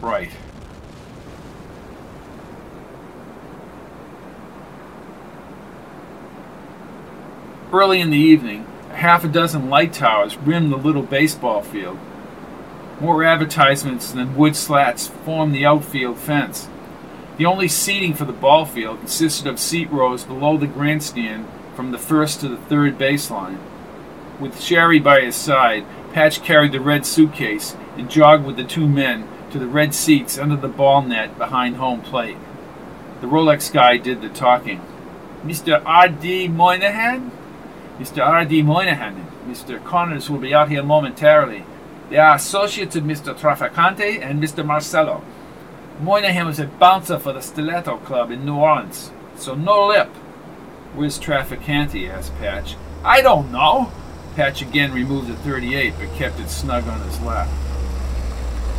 Right. 0.00 0.30
Early 7.72 8.00
in 8.00 8.10
the 8.10 8.16
evening, 8.16 8.66
half 8.92 9.24
a 9.24 9.28
dozen 9.28 9.68
light 9.68 9.92
towers 9.92 10.36
rimmed 10.36 10.70
the 10.70 10.76
little 10.76 11.02
baseball 11.02 11.62
field. 11.62 11.98
More 13.00 13.24
advertisements 13.24 14.12
than 14.12 14.36
wood 14.36 14.54
slats 14.54 15.08
formed 15.08 15.56
the 15.56 15.66
outfield 15.66 16.18
fence. 16.18 16.68
The 17.36 17.46
only 17.46 17.66
seating 17.66 18.14
for 18.14 18.26
the 18.26 18.32
ball 18.32 18.64
field 18.64 19.00
consisted 19.00 19.48
of 19.48 19.58
seat 19.58 19.90
rows 19.90 20.22
below 20.22 20.56
the 20.56 20.68
grandstand 20.68 21.48
from 21.74 21.90
the 21.90 21.98
first 21.98 22.40
to 22.40 22.48
the 22.48 22.56
third 22.56 22.96
baseline. 22.96 23.58
With 24.40 24.60
Sherry 24.60 24.98
by 24.98 25.20
his 25.20 25.36
side, 25.36 25.84
Patch 26.12 26.42
carried 26.42 26.72
the 26.72 26.80
red 26.80 27.04
suitcase 27.06 27.76
and 27.96 28.10
jogged 28.10 28.44
with 28.44 28.56
the 28.56 28.64
two 28.64 28.88
men 28.88 29.28
to 29.50 29.58
the 29.58 29.66
red 29.66 29.94
seats 29.94 30.38
under 30.38 30.56
the 30.56 30.68
ball 30.68 31.02
net 31.02 31.36
behind 31.38 31.76
home 31.76 32.00
plate. 32.00 32.38
The 33.20 33.26
Rolex 33.26 33.70
guy 33.70 33.98
did 33.98 34.22
the 34.22 34.30
talking. 34.30 34.80
Mr. 35.44 35.82
R.D. 35.84 36.48
Moynihan? 36.48 37.30
Mr. 37.98 38.26
R.D. 38.26 38.62
Moynihan 38.62 39.26
Mr. 39.46 39.82
Connors 39.84 40.30
will 40.30 40.38
be 40.38 40.54
out 40.54 40.68
here 40.68 40.82
momentarily. 40.82 41.64
They 42.08 42.18
are 42.18 42.36
associates 42.36 42.96
of 42.96 43.04
Mr. 43.04 43.34
Trafficante 43.34 44.22
and 44.22 44.42
Mr. 44.42 44.64
Marcello. 44.64 45.22
Moynihan 46.00 46.46
was 46.46 46.60
a 46.60 46.66
bouncer 46.66 47.18
for 47.18 47.32
the 47.32 47.40
Stiletto 47.40 47.98
Club 47.98 48.30
in 48.30 48.44
New 48.44 48.56
Orleans, 48.56 49.10
so 49.36 49.54
no 49.54 49.88
lip. 49.88 50.08
Where's 50.94 51.18
Trafficante? 51.18 52.08
asked 52.08 52.34
Patch. 52.38 52.76
I 53.04 53.22
don't 53.22 53.50
know. 53.50 53.92
Patch 54.36 54.62
again 54.62 54.92
removed 54.92 55.28
the 55.28 55.36
38, 55.36 55.94
but 55.98 56.14
kept 56.14 56.40
it 56.40 56.48
snug 56.48 56.86
on 56.86 57.00
his 57.00 57.20
lap. 57.20 57.48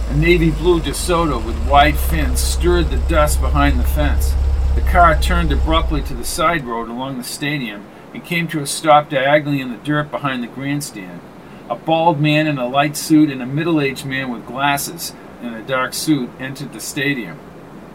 A 0.10 0.16
navy 0.16 0.52
blue 0.52 0.82
DeSoto 0.82 1.44
with 1.44 1.68
wide 1.68 1.98
fins 1.98 2.40
stirred 2.40 2.90
the 2.90 2.98
dust 2.98 3.40
behind 3.40 3.80
the 3.80 3.84
fence. 3.84 4.34
The 4.76 4.82
car 4.82 5.20
turned 5.20 5.52
abruptly 5.52 6.02
to 6.04 6.14
the 6.14 6.26
side 6.26 6.66
road 6.66 6.90
along 6.90 7.18
the 7.18 7.24
stadium 7.24 7.86
and 8.14 8.24
came 8.24 8.48
to 8.50 8.62
a 8.62 8.68
stop 8.68 9.10
diagonally 9.10 9.62
in 9.62 9.72
the 9.72 9.78
dirt 9.78 10.12
behind 10.12 10.44
the 10.44 10.48
grandstand. 10.48 11.20
A 11.70 11.76
bald 11.76 12.20
man 12.20 12.48
in 12.48 12.58
a 12.58 12.68
light 12.68 12.98
suit 12.98 13.30
and 13.30 13.42
a 13.42 13.46
middle 13.46 13.80
aged 13.80 14.06
man 14.06 14.30
with 14.30 14.46
glasses 14.46 15.14
in 15.42 15.54
a 15.54 15.64
dark 15.64 15.94
suit 15.94 16.30
entered 16.40 16.74
the 16.74 16.80
stadium. 16.80 17.38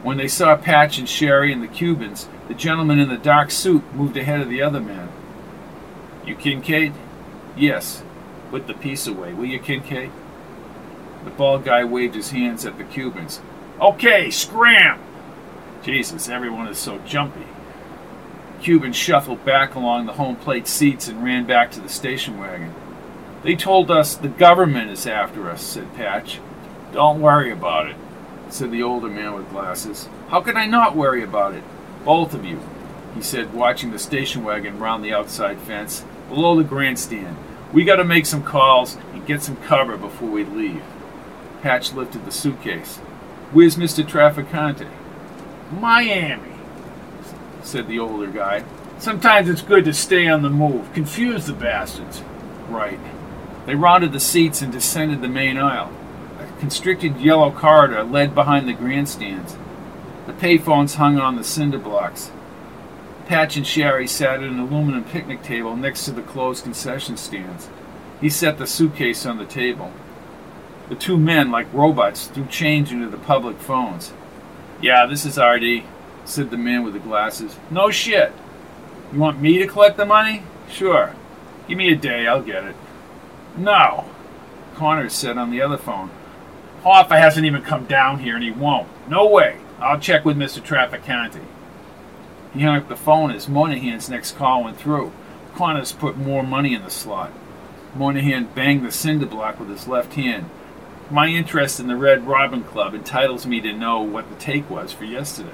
When 0.03 0.17
they 0.17 0.29
saw 0.29 0.57
Patch 0.57 0.99
and 0.99 1.09
Sherry 1.09 1.53
and 1.53 1.63
the 1.63 1.69
Cubans, 1.69 2.29
the 2.49 2.55
gentleman 2.55 2.99
in 2.99 3.09
the 3.09 3.17
dark 3.17 3.51
suit 3.51 3.83
moved 3.95 4.17
ahead 4.17 4.41
of 4.41 4.49
the 4.49 4.63
other 4.63 4.81
man. 4.81 5.09
You 6.25 6.35
Kincaid? 6.35 6.93
Yes. 7.57 8.03
Put 8.51 8.67
the 8.67 8.75
piece 8.75 9.07
away, 9.07 9.33
will 9.33 9.47
you, 9.47 9.59
Kincaid? 9.59 10.13
The 11.25 11.31
bald 11.31 11.65
guy 11.65 11.83
waved 11.85 12.15
his 12.15 12.31
hands 12.31 12.65
at 12.65 12.79
the 12.79 12.85
Cubans. 12.85 13.41
Okay, 13.81 14.31
scram! 14.31 15.01
Jesus, 15.83 16.29
everyone 16.29 16.69
is 16.69 16.79
so 16.79 16.99
jumpy. 16.99 17.47
Cuban 18.63 18.93
shuffled 18.93 19.45
back 19.45 19.75
along 19.75 20.07
the 20.07 20.15
home 20.15 20.37
plate 20.37 20.67
seats 20.67 21.09
and 21.09 21.23
ran 21.23 21.45
back 21.47 21.71
to 21.73 21.81
the 21.81 21.89
station 21.89 22.39
wagon. 22.39 22.75
They 23.43 23.55
told 23.55 23.91
us 23.91 24.15
the 24.15 24.29
government 24.29 24.91
is 24.91 25.07
after 25.07 25.51
us, 25.51 25.63
said 25.63 25.95
Patch. 25.95 26.41
Don't 26.93 27.21
worry 27.21 27.51
about 27.51 27.89
it, 27.89 27.97
said 28.49 28.71
the 28.71 28.83
older 28.83 29.09
man 29.09 29.35
with 29.35 29.51
glasses. 29.51 30.09
How 30.29 30.41
can 30.41 30.57
I 30.57 30.67
not 30.67 30.97
worry 30.97 31.23
about 31.23 31.55
it? 31.55 31.63
Both 32.05 32.35
of 32.35 32.45
you, 32.45 32.61
he 33.15 33.23
said, 33.23 33.53
watching 33.53 33.91
the 33.91 33.99
station 33.99 34.45
wagon 34.45 34.79
round 34.79 35.05
the 35.05 35.13
outside 35.13 35.59
fence, 35.59 36.05
below 36.29 36.57
the 36.57 36.65
grandstand. 36.65 37.37
We 37.73 37.85
gotta 37.85 38.05
make 38.05 38.27
some 38.27 38.43
calls 38.43 38.97
and 39.13 39.27
get 39.27 39.43
some 39.43 39.57
cover 39.57 39.97
before 39.97 40.31
we 40.31 40.45
leave. 40.45 40.83
Patch 41.63 41.93
lifted 41.93 42.25
the 42.25 42.33
suitcase. 42.33 42.99
Where's 43.53 43.77
Mr. 43.77 44.05
Trafficante? 44.05 44.89
Miami, 45.73 46.53
said 47.63 47.89
the 47.89 47.99
older 47.99 48.29
guy. 48.29 48.65
Sometimes 48.99 49.49
it's 49.49 49.63
good 49.63 49.85
to 49.85 49.93
stay 49.93 50.27
on 50.29 50.43
the 50.43 50.51
move. 50.51 50.93
Confuse 50.93 51.47
the 51.47 51.53
bastards. 51.53 52.23
Right. 52.69 53.01
They 53.67 53.75
rounded 53.75 54.13
the 54.13 54.21
seats 54.21 54.63
and 54.63 54.73
descended 54.73 55.21
the 55.21 55.29
main 55.29 55.59
aisle. 55.59 55.93
A 56.41 56.61
constricted 56.61 57.21
yellow 57.21 57.51
corridor 57.51 58.05
led 58.05 58.35
behind 58.35 58.69
the 58.69 58.73
grandstands. 58.73 59.57
The 60.27 60.33
payphones 60.33 60.95
hung 60.95 61.19
on 61.19 61.37
the 61.37 61.45
cinder 61.45 61.79
blocks. 61.79 62.31
Patch 63.27 63.57
and 63.57 63.67
Sherry 63.67 64.07
sat 64.07 64.43
at 64.43 64.49
an 64.49 64.61
aluminum 64.61 65.03
picnic 65.03 65.43
table 65.43 65.75
next 65.75 66.05
to 66.05 66.13
the 66.13 66.23
closed 66.23 66.63
concession 66.63 67.17
stands. 67.17 67.69
He 68.21 68.31
set 68.31 68.57
the 68.57 68.69
suitcase 68.69 69.27
on 69.27 69.37
the 69.37 69.45
table. 69.45 69.93
The 70.89 70.95
two 70.95 71.19
men, 71.19 71.51
like 71.51 71.73
robots, 71.73 72.29
threw 72.29 72.47
change 72.47 72.93
into 72.93 73.09
the 73.09 73.17
public 73.17 73.59
phones. 73.59 74.13
Yeah, 74.81 75.07
this 75.07 75.25
is 75.25 75.39
RD, 75.39 75.83
said 76.25 76.51
the 76.51 76.57
man 76.57 76.85
with 76.85 76.95
the 76.95 77.01
glasses. 77.01 77.57
No 77.69 77.91
shit. 77.91 78.33
You 79.13 79.19
want 79.19 79.41
me 79.41 79.59
to 79.59 79.67
collect 79.67 79.97
the 79.97 80.07
money? 80.07 80.45
Sure. 80.71 81.15
Give 81.67 81.79
me 81.79 81.93
a 81.93 81.97
day, 81.97 82.29
I'll 82.29 82.43
get 82.43 82.65
it. 82.65 82.77
No, 83.57 84.05
Connors 84.77 85.15
said 85.15 85.37
on 85.37 85.51
the 85.51 85.63
other 85.63 85.79
phone. 85.79 86.11
Hoffa 86.83 87.19
hasn't 87.19 87.47
even 87.47 87.63
come 87.63 87.87
down 87.87 88.21
here 88.21 88.37
and 88.37 88.45
he 88.45 88.53
won't. 88.53 88.87
No 89.09 89.27
way. 89.27 89.59
I'll 89.81 89.99
check 89.99 90.25
with 90.25 90.37
Mr. 90.37 90.61
Trafficante. 90.61 91.43
He 92.57 92.63
hung 92.63 92.77
up 92.77 92.89
the 92.89 92.97
phone 92.97 93.33
as 93.33 93.49
Moynihan's 93.49 94.09
next 94.09 94.37
call 94.37 94.65
went 94.65 94.79
through. 94.79 95.13
Connors 95.55 95.93
put 95.93 96.17
more 96.17 96.43
money 96.43 96.73
in 96.75 96.83
the 96.83 96.91
slot. 96.91 97.31
Moynihan 97.95 98.47
banged 98.55 98.85
the 98.85 98.91
cinder 98.91 99.27
block 99.27 99.61
with 99.61 99.69
his 99.69 99.87
left 99.87 100.15
hand. 100.15 100.49
My 101.11 101.29
interest 101.29 101.79
in 101.81 101.87
the 101.87 101.97
Red 101.97 102.27
Robin 102.27 102.65
Club 102.65 102.95
entitles 102.95 103.47
me 103.47 103.61
to 103.61 103.75
know 103.75 104.01
what 104.01 104.31
the 104.31 104.37
take 104.37 104.71
was 104.71 104.91
for 104.91 105.05
yesterday. 105.05 105.51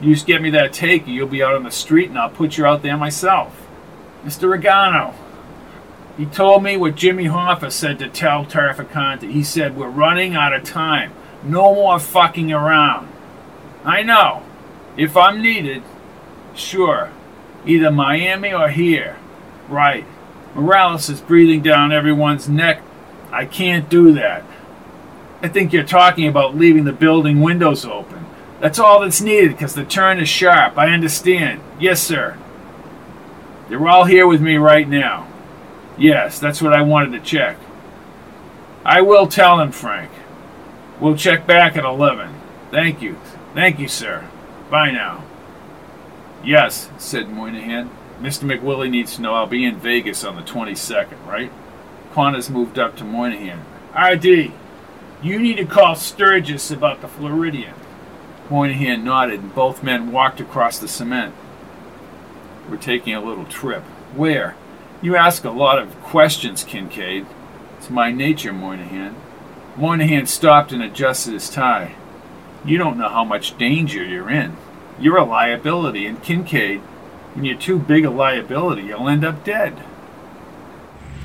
You 0.00 0.14
just 0.14 0.26
get 0.26 0.42
me 0.42 0.50
that 0.50 0.72
take, 0.72 1.06
and 1.06 1.14
you'll 1.14 1.26
be 1.26 1.42
out 1.42 1.56
on 1.56 1.64
the 1.64 1.70
street, 1.70 2.08
and 2.08 2.18
I'll 2.18 2.30
put 2.30 2.56
you 2.56 2.66
out 2.66 2.82
there 2.82 2.96
myself. 2.96 3.66
Mr. 4.24 4.56
Regano. 4.56 5.12
He 6.16 6.26
told 6.26 6.62
me 6.62 6.76
what 6.76 6.94
Jimmy 6.94 7.24
Hoffa 7.24 7.70
said 7.72 7.98
to 7.98 8.08
tell 8.08 8.44
Trafficante. 8.44 9.30
He 9.30 9.42
said, 9.42 9.76
We're 9.76 9.88
running 9.88 10.34
out 10.36 10.54
of 10.54 10.62
time. 10.62 11.12
No 11.42 11.74
more 11.74 11.98
fucking 11.98 12.52
around. 12.52 13.08
I 13.84 14.02
know. 14.02 14.42
If 14.96 15.16
I'm 15.16 15.42
needed, 15.42 15.82
sure. 16.58 17.10
Either 17.64 17.90
Miami 17.90 18.52
or 18.52 18.68
here. 18.68 19.16
Right. 19.68 20.06
Morales 20.54 21.08
is 21.08 21.20
breathing 21.20 21.62
down 21.62 21.92
everyone's 21.92 22.48
neck 22.48 22.82
I 23.36 23.44
can't 23.44 23.88
do 23.88 24.14
that. 24.14 24.44
I 25.42 25.48
think 25.48 25.72
you're 25.72 25.84
talking 25.84 26.26
about 26.26 26.56
leaving 26.56 26.84
the 26.84 26.92
building 26.92 27.40
windows 27.42 27.84
open. 27.84 28.24
That's 28.60 28.78
all 28.78 29.00
that's 29.00 29.20
needed 29.20 29.50
because 29.50 29.74
the 29.74 29.84
turn 29.84 30.18
is 30.18 30.28
sharp. 30.28 30.78
I 30.78 30.88
understand. 30.88 31.60
Yes, 31.78 32.02
sir. 32.02 32.38
They're 33.68 33.86
all 33.86 34.04
here 34.04 34.26
with 34.26 34.40
me 34.40 34.56
right 34.56 34.88
now. 34.88 35.28
Yes, 35.98 36.38
that's 36.38 36.62
what 36.62 36.72
I 36.72 36.82
wanted 36.82 37.12
to 37.12 37.20
check. 37.20 37.58
I 38.84 39.02
will 39.02 39.26
tell 39.26 39.60
him, 39.60 39.72
Frank. 39.72 40.10
We'll 41.00 41.16
check 41.16 41.46
back 41.46 41.76
at 41.76 41.84
11. 41.84 42.32
Thank 42.70 43.02
you. 43.02 43.18
Thank 43.54 43.78
you, 43.78 43.88
sir. 43.88 44.26
Bye 44.70 44.92
now. 44.92 45.24
Yes, 46.46 46.88
said 46.96 47.28
Moynihan. 47.28 47.90
Mr. 48.20 48.44
McWillie 48.44 48.88
needs 48.88 49.16
to 49.16 49.22
know 49.22 49.34
I'll 49.34 49.48
be 49.48 49.64
in 49.64 49.80
Vegas 49.80 50.22
on 50.22 50.36
the 50.36 50.42
22nd, 50.42 51.26
right? 51.26 51.50
Connors 52.12 52.48
moved 52.48 52.78
up 52.78 52.96
to 52.96 53.04
Moynihan. 53.04 53.64
ID, 53.92 54.52
you 55.20 55.40
need 55.40 55.56
to 55.56 55.64
call 55.64 55.96
Sturgis 55.96 56.70
about 56.70 57.00
the 57.00 57.08
Floridian. 57.08 57.74
Moynihan 58.48 59.04
nodded, 59.04 59.40
and 59.40 59.54
both 59.56 59.82
men 59.82 60.12
walked 60.12 60.38
across 60.40 60.78
the 60.78 60.86
cement. 60.86 61.34
We're 62.70 62.76
taking 62.76 63.14
a 63.14 63.20
little 63.20 63.46
trip. 63.46 63.82
Where? 64.14 64.54
You 65.02 65.16
ask 65.16 65.42
a 65.44 65.50
lot 65.50 65.80
of 65.80 66.00
questions, 66.02 66.62
Kincaid. 66.62 67.26
It's 67.78 67.90
my 67.90 68.12
nature, 68.12 68.52
Moynihan. 68.52 69.16
Moynihan 69.76 70.26
stopped 70.26 70.70
and 70.70 70.80
adjusted 70.80 71.34
his 71.34 71.50
tie. 71.50 71.96
You 72.64 72.78
don't 72.78 72.98
know 72.98 73.08
how 73.08 73.24
much 73.24 73.58
danger 73.58 74.04
you're 74.04 74.30
in. 74.30 74.56
You're 74.98 75.18
a 75.18 75.24
liability, 75.24 76.06
and 76.06 76.22
Kincaid, 76.22 76.80
when 77.34 77.44
you're 77.44 77.58
too 77.58 77.78
big 77.78 78.04
a 78.04 78.10
liability, 78.10 78.82
you'll 78.82 79.08
end 79.08 79.24
up 79.24 79.44
dead. 79.44 79.82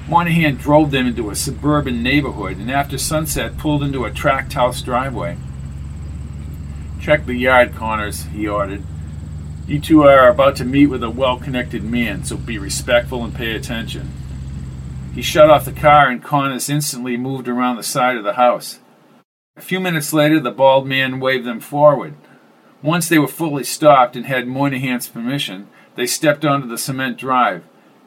Moynihan 0.07 0.55
drove 0.55 0.91
them 0.91 1.07
into 1.07 1.29
a 1.29 1.35
suburban 1.35 2.03
neighborhood 2.03 2.57
and 2.57 2.69
after 2.69 2.97
sunset 2.97 3.57
pulled 3.57 3.81
into 3.81 4.03
a 4.03 4.11
tract 4.11 4.51
house 4.53 4.81
driveway. 4.81 5.37
Check 6.99 7.25
the 7.25 7.33
yard, 7.33 7.73
Connors, 7.75 8.25
he 8.25 8.45
ordered. 8.45 8.83
You 9.67 9.79
two 9.79 10.03
are 10.03 10.27
about 10.27 10.57
to 10.57 10.65
meet 10.65 10.87
with 10.87 11.01
a 11.01 11.09
well 11.09 11.37
connected 11.37 11.83
man, 11.83 12.25
so 12.25 12.35
be 12.35 12.57
respectful 12.57 13.23
and 13.23 13.33
pay 13.33 13.55
attention. 13.55 14.11
He 15.15 15.21
shut 15.21 15.49
off 15.49 15.63
the 15.63 15.71
car 15.71 16.09
and 16.09 16.21
Connors 16.21 16.69
instantly 16.69 17.15
moved 17.15 17.47
around 17.47 17.77
the 17.77 17.83
side 17.83 18.17
of 18.17 18.25
the 18.25 18.33
house. 18.33 18.79
A 19.55 19.61
few 19.61 19.79
minutes 19.79 20.11
later, 20.11 20.41
the 20.41 20.51
bald 20.51 20.87
man 20.87 21.21
waved 21.21 21.45
them 21.45 21.61
forward. 21.61 22.15
Once 22.83 23.07
they 23.07 23.19
were 23.19 23.27
fully 23.27 23.63
stopped 23.63 24.15
and 24.15 24.25
had 24.25 24.47
Moynihan's 24.47 25.07
permission, 25.07 25.67
they 25.95 26.07
stepped 26.07 26.43
onto 26.43 26.67
the 26.67 26.77
cement 26.77 27.17
drive. 27.17 27.63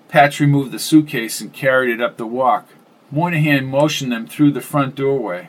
Patch 0.08 0.40
removed 0.40 0.72
the 0.72 0.78
suitcase 0.78 1.40
and 1.40 1.52
carried 1.52 1.92
it 1.92 2.00
up 2.00 2.16
the 2.16 2.26
walk. 2.26 2.68
Moynihan 3.10 3.66
motioned 3.66 4.10
them 4.10 4.26
through 4.26 4.50
the 4.50 4.60
front 4.60 4.94
doorway. 4.94 5.48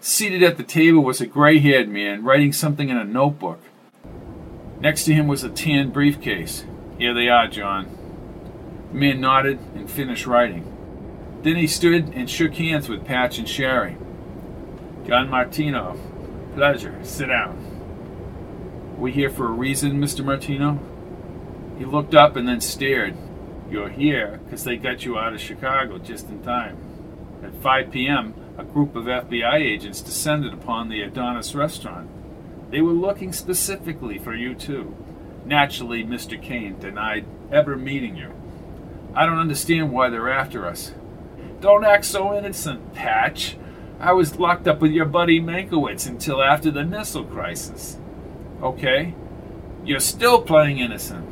Seated 0.00 0.42
at 0.42 0.56
the 0.56 0.62
table 0.62 1.02
was 1.02 1.20
a 1.20 1.26
gray 1.26 1.58
haired 1.58 1.88
man 1.88 2.24
writing 2.24 2.52
something 2.52 2.88
in 2.88 2.96
a 2.96 3.04
notebook. 3.04 3.60
Next 4.80 5.04
to 5.04 5.12
him 5.12 5.26
was 5.26 5.44
a 5.44 5.50
tan 5.50 5.90
briefcase. 5.90 6.64
Here 6.98 7.12
they 7.12 7.28
are, 7.28 7.46
John. 7.48 7.86
The 8.92 8.98
man 8.98 9.20
nodded 9.20 9.58
and 9.74 9.90
finished 9.90 10.26
writing. 10.26 10.64
Then 11.42 11.56
he 11.56 11.66
stood 11.66 12.14
and 12.14 12.30
shook 12.30 12.54
hands 12.54 12.88
with 12.88 13.04
Patch 13.04 13.38
and 13.38 13.48
Sherry. 13.48 13.98
John 15.06 15.28
Martino, 15.28 15.98
pleasure. 16.54 16.98
Sit 17.02 17.26
down. 17.26 17.59
We 19.00 19.12
here 19.12 19.30
for 19.30 19.46
a 19.46 19.52
reason, 19.52 19.98
Mr. 19.98 20.22
Martino? 20.22 20.78
He 21.78 21.86
looked 21.86 22.14
up 22.14 22.36
and 22.36 22.46
then 22.46 22.60
stared. 22.60 23.16
You're 23.70 23.88
here 23.88 24.40
because 24.44 24.64
they 24.64 24.76
got 24.76 25.06
you 25.06 25.16
out 25.16 25.32
of 25.32 25.40
Chicago 25.40 25.96
just 25.96 26.28
in 26.28 26.42
time. 26.42 26.76
At 27.42 27.54
5 27.62 27.90
p.m., 27.90 28.34
a 28.58 28.62
group 28.62 28.94
of 28.94 29.06
FBI 29.06 29.54
agents 29.54 30.02
descended 30.02 30.52
upon 30.52 30.90
the 30.90 31.00
Adonis 31.00 31.54
restaurant. 31.54 32.10
They 32.70 32.82
were 32.82 32.92
looking 32.92 33.32
specifically 33.32 34.18
for 34.18 34.34
you, 34.34 34.54
too. 34.54 34.94
Naturally, 35.46 36.04
Mr. 36.04 36.40
Kane 36.40 36.78
denied 36.78 37.24
ever 37.50 37.78
meeting 37.78 38.16
you. 38.16 38.34
I 39.14 39.24
don't 39.24 39.38
understand 39.38 39.92
why 39.92 40.10
they're 40.10 40.28
after 40.28 40.66
us. 40.66 40.92
Don't 41.62 41.86
act 41.86 42.04
so 42.04 42.36
innocent, 42.36 42.92
Patch. 42.92 43.56
I 43.98 44.12
was 44.12 44.38
locked 44.38 44.68
up 44.68 44.82
with 44.82 44.92
your 44.92 45.06
buddy 45.06 45.40
Mankiewicz 45.40 46.06
until 46.06 46.42
after 46.42 46.70
the 46.70 46.84
missile 46.84 47.24
crisis. 47.24 47.96
Okay? 48.62 49.14
You're 49.84 50.00
still 50.00 50.42
playing 50.42 50.78
innocent. 50.78 51.26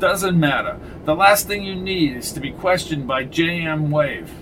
Doesn't 0.00 0.38
matter. 0.38 0.78
The 1.04 1.14
last 1.14 1.46
thing 1.46 1.62
you 1.62 1.76
need 1.76 2.16
is 2.16 2.32
to 2.32 2.40
be 2.40 2.50
questioned 2.50 3.06
by 3.06 3.24
JM 3.24 3.90
Wave. 3.90 4.32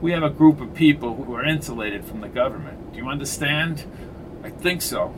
We 0.00 0.12
have 0.12 0.22
a 0.22 0.30
group 0.30 0.60
of 0.60 0.74
people 0.74 1.14
who 1.14 1.34
are 1.34 1.44
insulated 1.44 2.04
from 2.04 2.20
the 2.20 2.28
government. 2.28 2.92
Do 2.92 2.98
you 2.98 3.08
understand? 3.08 3.84
I 4.44 4.50
think 4.50 4.82
so. 4.82 5.14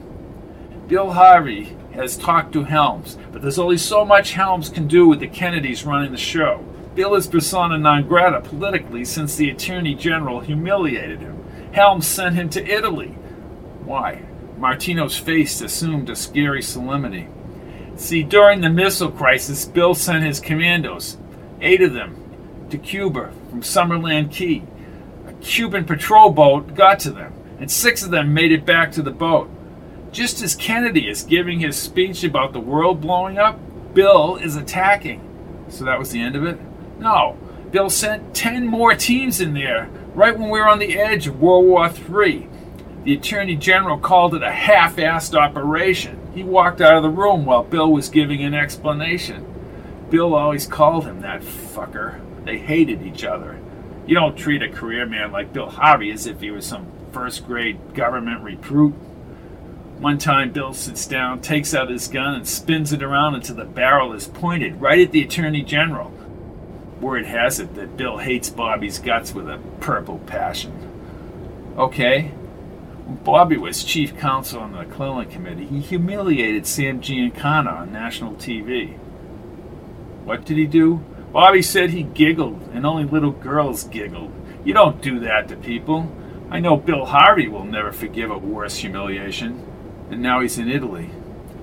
Bill 0.87 1.13
Harvey 1.13 1.77
has 1.95 2.17
talked 2.17 2.53
to 2.53 2.65
Helms, 2.65 3.19
but 3.33 3.43
there's 3.43 3.59
only 3.59 3.79
so 3.79 4.05
much 4.05 4.33
Helms 4.33 4.69
can 4.69 4.87
do 4.87 5.07
with 5.09 5.21
the 5.21 5.29
Kennedys 5.29 5.85
running 5.85 6.13
the 6.13 6.19
show. 6.19 6.65
Bill 6.95 7.15
is 7.15 7.27
persona 7.27 7.79
non 7.79 8.09
grata 8.09 8.41
politically 8.41 9.05
since 9.05 9.37
the 9.37 9.51
Attorney 9.51 9.95
General 9.95 10.41
humiliated 10.41 11.21
him. 11.21 11.45
Helms 11.73 12.07
sent 12.07 12.35
him 12.35 12.49
to 12.51 12.65
Italy. 12.65 13.09
Why? 13.85 14.23
Martino's 14.61 15.17
face 15.17 15.63
assumed 15.63 16.11
a 16.11 16.15
scary 16.15 16.61
solemnity. 16.61 17.27
See, 17.97 18.23
during 18.23 18.61
the 18.61 18.69
missile 18.69 19.11
crisis, 19.11 19.65
Bill 19.65 19.95
sent 19.95 20.23
his 20.23 20.39
commandos, 20.39 21.17
eight 21.63 21.81
of 21.81 21.95
them, 21.95 22.15
to 22.69 22.77
Cuba 22.77 23.33
from 23.49 23.63
Summerland 23.63 24.31
Key. 24.31 24.63
A 25.27 25.33
Cuban 25.35 25.87
patrol 25.87 26.31
boat 26.31 26.75
got 26.75 27.01
to 27.01 27.11
them, 27.11 27.33
and 27.59 27.71
six 27.71 28.03
of 28.03 28.11
them 28.11 28.35
made 28.35 28.53
it 28.53 28.67
back 28.67 28.93
to 28.93 29.03
the 29.03 29.11
boat. 29.11 29.51
Just 30.13 30.43
as 30.43 30.55
Kennedy 30.55 31.09
is 31.09 31.23
giving 31.23 31.61
his 31.61 31.79
speech 31.79 32.23
about 32.23 32.53
the 32.53 32.61
world 32.61 33.01
blowing 33.01 33.39
up, 33.39 33.59
Bill 33.95 34.37
is 34.37 34.57
attacking. 34.57 35.23
So 35.69 35.85
that 35.85 35.99
was 35.99 36.11
the 36.11 36.21
end 36.21 36.37
of 36.37 36.45
it? 36.45 36.59
No. 36.99 37.39
Bill 37.71 37.89
sent 37.89 38.35
10 38.35 38.67
more 38.67 38.95
teams 38.95 39.41
in 39.41 39.55
there 39.55 39.89
right 40.15 40.39
when 40.39 40.51
we 40.51 40.59
were 40.59 40.69
on 40.69 40.81
the 40.81 40.99
edge 40.99 41.27
of 41.27 41.41
World 41.41 41.65
War 41.65 41.89
III. 41.89 42.47
The 43.05 43.15
Attorney 43.15 43.57
General 43.57 43.99
called 43.99 44.35
it 44.35 44.43
a 44.43 44.53
half 44.53 44.97
assed 44.97 45.35
operation. 45.35 46.19
He 46.35 46.43
walked 46.43 46.83
out 46.83 46.97
of 46.97 47.03
the 47.03 47.09
room 47.09 47.47
while 47.47 47.63
Bill 47.63 47.91
was 47.91 48.11
giving 48.11 48.43
an 48.43 48.53
explanation. 48.53 49.47
Bill 50.11 50.35
always 50.35 50.67
called 50.67 51.05
him 51.05 51.23
that 51.23 51.41
fucker. 51.41 52.21
They 52.45 52.59
hated 52.59 53.03
each 53.03 53.25
other. 53.25 53.59
You 54.07 54.15
don't 54.15 54.37
treat 54.37 54.63
a 54.63 54.69
career 54.69 55.07
man 55.07 55.33
like 55.33 55.53
Bill 55.53 55.71
Harvey 55.71 56.11
as 56.11 56.27
if 56.27 56.41
he 56.41 56.51
was 56.51 56.67
some 56.67 56.89
first 57.13 57.47
grade 57.47 57.95
government 57.95 58.43
recruit. 58.43 58.95
One 59.99 60.19
time, 60.19 60.53
Bill 60.53 60.73
sits 60.75 61.07
down, 61.07 61.41
takes 61.41 61.75
out 61.75 61.91
his 61.91 62.09
gun, 62.09 62.35
and 62.35 62.49
spins 62.49 62.93
it 62.93 63.03
around 63.03 63.35
until 63.35 63.57
the 63.57 63.65
barrel 63.65 64.13
is 64.13 64.29
pointed 64.29 64.81
right 64.81 65.01
at 65.01 65.13
the 65.13 65.23
Attorney 65.23 65.63
General. 65.63 66.13
Word 67.01 67.27
has 67.27 67.61
it 67.61 67.75
that 67.77 67.97
Bill 67.97 68.19
hates 68.19 68.51
Bobby's 68.51 68.99
guts 68.99 69.35
with 69.35 69.49
a 69.49 69.59
purple 69.81 70.19
passion. 70.21 70.73
Okay, 71.77 72.33
Bobby 73.11 73.57
was 73.57 73.85
chief 73.85 74.17
counsel 74.17 74.61
on 74.61 74.73
the 74.73 74.79
McClellan 74.79 75.29
Committee. 75.29 75.67
He 75.67 75.81
humiliated 75.81 76.67
Sam 76.67 77.01
Giancana 77.01 77.81
on 77.81 77.93
national 77.93 78.35
TV. 78.35 78.97
What 80.25 80.45
did 80.45 80.57
he 80.57 80.67
do? 80.67 81.05
Bobby 81.33 81.63
said 81.63 81.91
he 81.91 82.05
giggled, 82.05 82.61
and 82.73 82.87
only 82.87 83.05
little 83.05 83.33
girls 83.33 83.85
giggled. 83.85 84.33
You 84.65 84.75
don't 84.75 85.03
do 85.03 85.19
that 85.21 85.49
to 85.49 85.57
people. 85.57 86.11
I 86.51 86.61
know 86.61 86.77
Bill 86.77 87.07
Harvey 87.07 87.49
will 87.49 87.65
never 87.65 87.93
forgive 87.93 88.31
a 88.31 88.39
worse 88.39 88.77
humiliation. 88.77 89.67
And 90.11 90.23
now 90.23 90.41
he's 90.41 90.59
in 90.59 90.71
Italy. 90.71 91.11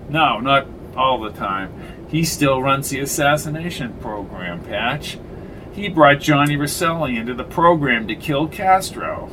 No, 0.09 0.39
not 0.39 0.67
all 0.95 1.19
the 1.19 1.31
time. 1.31 2.07
He 2.09 2.23
still 2.23 2.61
runs 2.61 2.89
the 2.89 2.99
assassination 2.99 3.93
program, 3.95 4.63
Patch. 4.63 5.17
He 5.73 5.89
brought 5.89 6.21
Johnny 6.21 6.55
Rosselli 6.55 7.17
into 7.17 7.33
the 7.33 7.43
program 7.43 8.07
to 8.07 8.15
kill 8.15 8.47
Castro. 8.47 9.29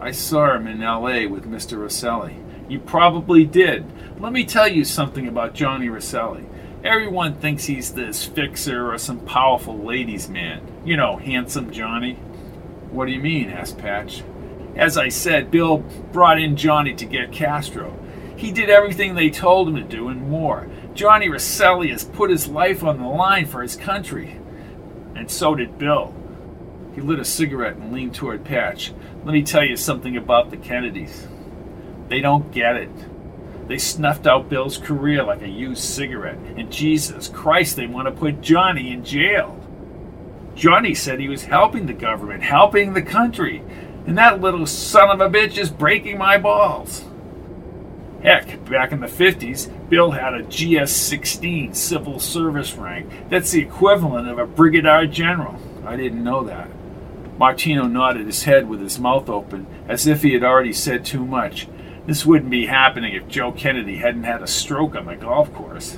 I 0.00 0.12
saw 0.12 0.54
him 0.54 0.68
in 0.68 0.80
LA 0.80 1.26
with 1.26 1.50
Mr. 1.50 1.78
Rosselli. 1.78 2.36
You 2.68 2.78
probably 2.78 3.44
did. 3.44 3.84
Let 4.20 4.32
me 4.32 4.44
tell 4.44 4.68
you 4.68 4.84
something 4.84 5.26
about 5.26 5.54
Johnny 5.54 5.88
Rosselli. 5.88 6.44
Everyone 6.84 7.34
thinks 7.34 7.64
he's 7.64 7.92
this 7.92 8.24
fixer 8.24 8.92
or 8.92 8.98
some 8.98 9.18
powerful 9.20 9.76
ladies' 9.76 10.28
man. 10.28 10.62
You 10.84 10.96
know, 10.96 11.16
handsome 11.16 11.72
Johnny. 11.72 12.14
What 12.92 13.06
do 13.06 13.12
you 13.12 13.20
mean? 13.20 13.50
asked 13.50 13.78
Patch. 13.78 14.22
As 14.76 14.96
I 14.96 15.08
said, 15.08 15.50
Bill 15.50 15.78
brought 16.12 16.40
in 16.40 16.56
Johnny 16.56 16.94
to 16.94 17.04
get 17.04 17.32
Castro. 17.32 17.98
He 18.36 18.52
did 18.52 18.70
everything 18.70 19.14
they 19.14 19.30
told 19.30 19.66
him 19.68 19.74
to 19.74 19.82
do 19.82 20.08
and 20.08 20.30
more. 20.30 20.68
Johnny 20.94 21.28
Rosselli 21.28 21.90
has 21.90 22.04
put 22.04 22.30
his 22.30 22.46
life 22.46 22.84
on 22.84 22.98
the 22.98 23.08
line 23.08 23.46
for 23.46 23.62
his 23.62 23.74
country. 23.74 24.38
And 25.16 25.28
so 25.28 25.56
did 25.56 25.76
Bill. 25.76 26.14
He 26.98 27.04
lit 27.04 27.20
a 27.20 27.24
cigarette 27.24 27.76
and 27.76 27.92
leaned 27.92 28.16
toward 28.16 28.44
Patch. 28.44 28.92
Let 29.24 29.32
me 29.32 29.44
tell 29.44 29.62
you 29.62 29.76
something 29.76 30.16
about 30.16 30.50
the 30.50 30.56
Kennedys. 30.56 31.28
They 32.08 32.20
don't 32.20 32.50
get 32.50 32.74
it. 32.74 32.90
They 33.68 33.78
snuffed 33.78 34.26
out 34.26 34.48
Bill's 34.48 34.78
career 34.78 35.22
like 35.22 35.42
a 35.42 35.48
used 35.48 35.84
cigarette. 35.84 36.40
And 36.56 36.72
Jesus 36.72 37.28
Christ, 37.28 37.76
they 37.76 37.86
want 37.86 38.08
to 38.08 38.10
put 38.10 38.40
Johnny 38.40 38.90
in 38.90 39.04
jail. 39.04 39.64
Johnny 40.56 40.92
said 40.92 41.20
he 41.20 41.28
was 41.28 41.44
helping 41.44 41.86
the 41.86 41.92
government, 41.92 42.42
helping 42.42 42.94
the 42.94 43.02
country. 43.02 43.62
And 44.08 44.18
that 44.18 44.40
little 44.40 44.66
son 44.66 45.08
of 45.08 45.20
a 45.20 45.30
bitch 45.30 45.56
is 45.56 45.70
breaking 45.70 46.18
my 46.18 46.36
balls. 46.36 47.04
Heck, 48.24 48.64
back 48.68 48.90
in 48.90 48.98
the 48.98 49.06
50s, 49.06 49.70
Bill 49.88 50.10
had 50.10 50.34
a 50.34 50.42
GS 50.42 50.90
16 50.90 51.74
civil 51.74 52.18
service 52.18 52.74
rank. 52.74 53.08
That's 53.28 53.52
the 53.52 53.62
equivalent 53.62 54.26
of 54.26 54.40
a 54.40 54.46
brigadier 54.46 55.06
general. 55.06 55.60
I 55.86 55.94
didn't 55.94 56.24
know 56.24 56.42
that. 56.42 56.68
Martino 57.38 57.86
nodded 57.86 58.26
his 58.26 58.42
head 58.42 58.68
with 58.68 58.80
his 58.80 58.98
mouth 58.98 59.28
open, 59.28 59.66
as 59.88 60.06
if 60.06 60.22
he 60.22 60.32
had 60.32 60.42
already 60.42 60.72
said 60.72 61.04
too 61.04 61.24
much. 61.24 61.68
This 62.06 62.26
wouldn't 62.26 62.50
be 62.50 62.66
happening 62.66 63.14
if 63.14 63.28
Joe 63.28 63.52
Kennedy 63.52 63.96
hadn't 63.98 64.24
had 64.24 64.42
a 64.42 64.46
stroke 64.46 64.96
on 64.96 65.06
the 65.06 65.14
golf 65.14 65.52
course. 65.52 65.96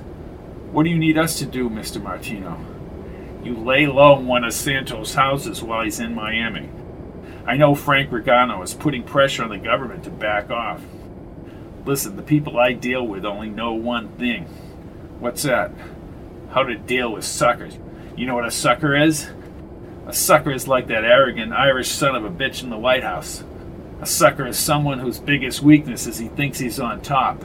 What 0.70 0.83
do 0.83 0.90
you 0.90 0.98
need 0.98 1.16
us 1.16 1.38
to 1.38 1.46
do, 1.46 1.70
Mr. 1.70 2.03
Martino? 2.03 2.59
You 3.42 3.57
lay 3.57 3.87
low 3.87 4.18
in 4.18 4.26
one 4.26 4.44
of 4.44 4.53
Santos' 4.53 5.14
houses 5.14 5.62
while 5.62 5.83
he's 5.83 5.98
in 5.98 6.14
Miami. 6.14 6.68
I 7.46 7.57
know 7.57 7.74
Frank 7.74 8.11
Regano 8.11 8.62
is 8.62 8.74
putting 8.74 9.03
pressure 9.03 9.42
on 9.42 9.48
the 9.48 9.57
government 9.57 10.05
to 10.05 10.11
back 10.11 10.50
off. 10.50 10.83
Listen, 11.87 12.16
the 12.16 12.22
people 12.22 12.59
I 12.59 12.74
deal 12.74 13.07
with 13.07 13.24
only 13.24 13.48
know 13.48 13.72
one 13.72 14.09
thing. 14.11 14.44
What's 15.20 15.44
that? 15.44 15.72
How 16.50 16.64
to 16.64 16.76
deal 16.76 17.12
with 17.12 17.24
suckers. 17.24 17.79
You 18.14 18.26
know 18.26 18.35
what 18.35 18.46
a 18.46 18.50
sucker 18.50 18.94
is? 18.94 19.31
A 20.11 20.12
sucker 20.12 20.51
is 20.51 20.66
like 20.66 20.88
that 20.88 21.05
arrogant 21.05 21.53
Irish 21.53 21.88
son 21.88 22.16
of 22.16 22.25
a 22.25 22.31
bitch 22.31 22.64
in 22.64 22.70
the 22.70 22.77
White 22.77 23.05
House. 23.05 23.44
A 24.01 24.07
sucker 24.07 24.44
is 24.44 24.59
someone 24.59 24.99
whose 24.99 25.20
biggest 25.20 25.62
weakness 25.62 26.09
is 26.09 26.18
he 26.18 26.27
thinks 26.27 26.59
he's 26.59 26.81
on 26.81 27.01
top. 27.01 27.44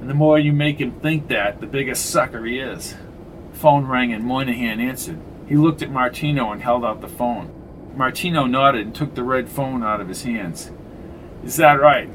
And 0.00 0.08
the 0.08 0.14
more 0.14 0.38
you 0.38 0.52
make 0.52 0.80
him 0.80 0.92
think 1.00 1.26
that, 1.26 1.60
the 1.60 1.66
biggest 1.66 2.06
sucker 2.06 2.44
he 2.44 2.60
is. 2.60 2.94
Phone 3.54 3.86
rang 3.86 4.12
and 4.12 4.22
Moynihan 4.24 4.78
answered. 4.78 5.18
He 5.48 5.56
looked 5.56 5.82
at 5.82 5.90
Martino 5.90 6.52
and 6.52 6.62
held 6.62 6.84
out 6.84 7.00
the 7.00 7.08
phone. 7.08 7.50
Martino 7.96 8.46
nodded 8.46 8.86
and 8.86 8.94
took 8.94 9.16
the 9.16 9.24
red 9.24 9.48
phone 9.48 9.82
out 9.82 10.00
of 10.00 10.06
his 10.06 10.22
hands. 10.22 10.70
Is 11.44 11.56
that 11.56 11.80
right? 11.80 12.08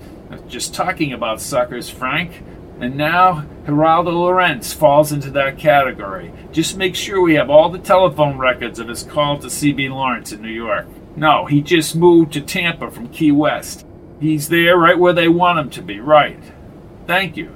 Just 0.48 0.74
talking 0.74 1.12
about 1.12 1.42
suckers, 1.42 1.90
Frank. 1.90 2.44
And 2.80 2.96
now, 2.96 3.46
Geraldo 3.66 4.14
Lorenz 4.14 4.72
falls 4.72 5.12
into 5.12 5.30
that 5.32 5.58
category. 5.58 6.32
Just 6.52 6.78
make 6.78 6.96
sure 6.96 7.22
we 7.22 7.36
have 7.36 7.50
all 7.50 7.70
the 7.70 7.78
telephone 7.78 8.38
records 8.38 8.80
of 8.80 8.88
his 8.88 9.04
call 9.04 9.38
to 9.40 9.50
C.B. 9.50 9.90
Lawrence 9.90 10.32
in 10.32 10.42
New 10.42 10.48
York. 10.48 10.88
No, 11.16 11.46
he 11.46 11.62
just 11.62 11.96
moved 11.96 12.32
to 12.34 12.42
Tampa 12.42 12.90
from 12.90 13.10
Key 13.10 13.34
West. 13.34 13.86
He's 14.22 14.48
there 14.48 14.78
right 14.78 14.98
where 14.98 15.14
they 15.14 15.28
want 15.28 15.60
him 15.60 15.70
to 15.72 15.82
be, 15.82 16.00
right. 16.00 16.42
Thank 17.06 17.36
you. 17.36 17.54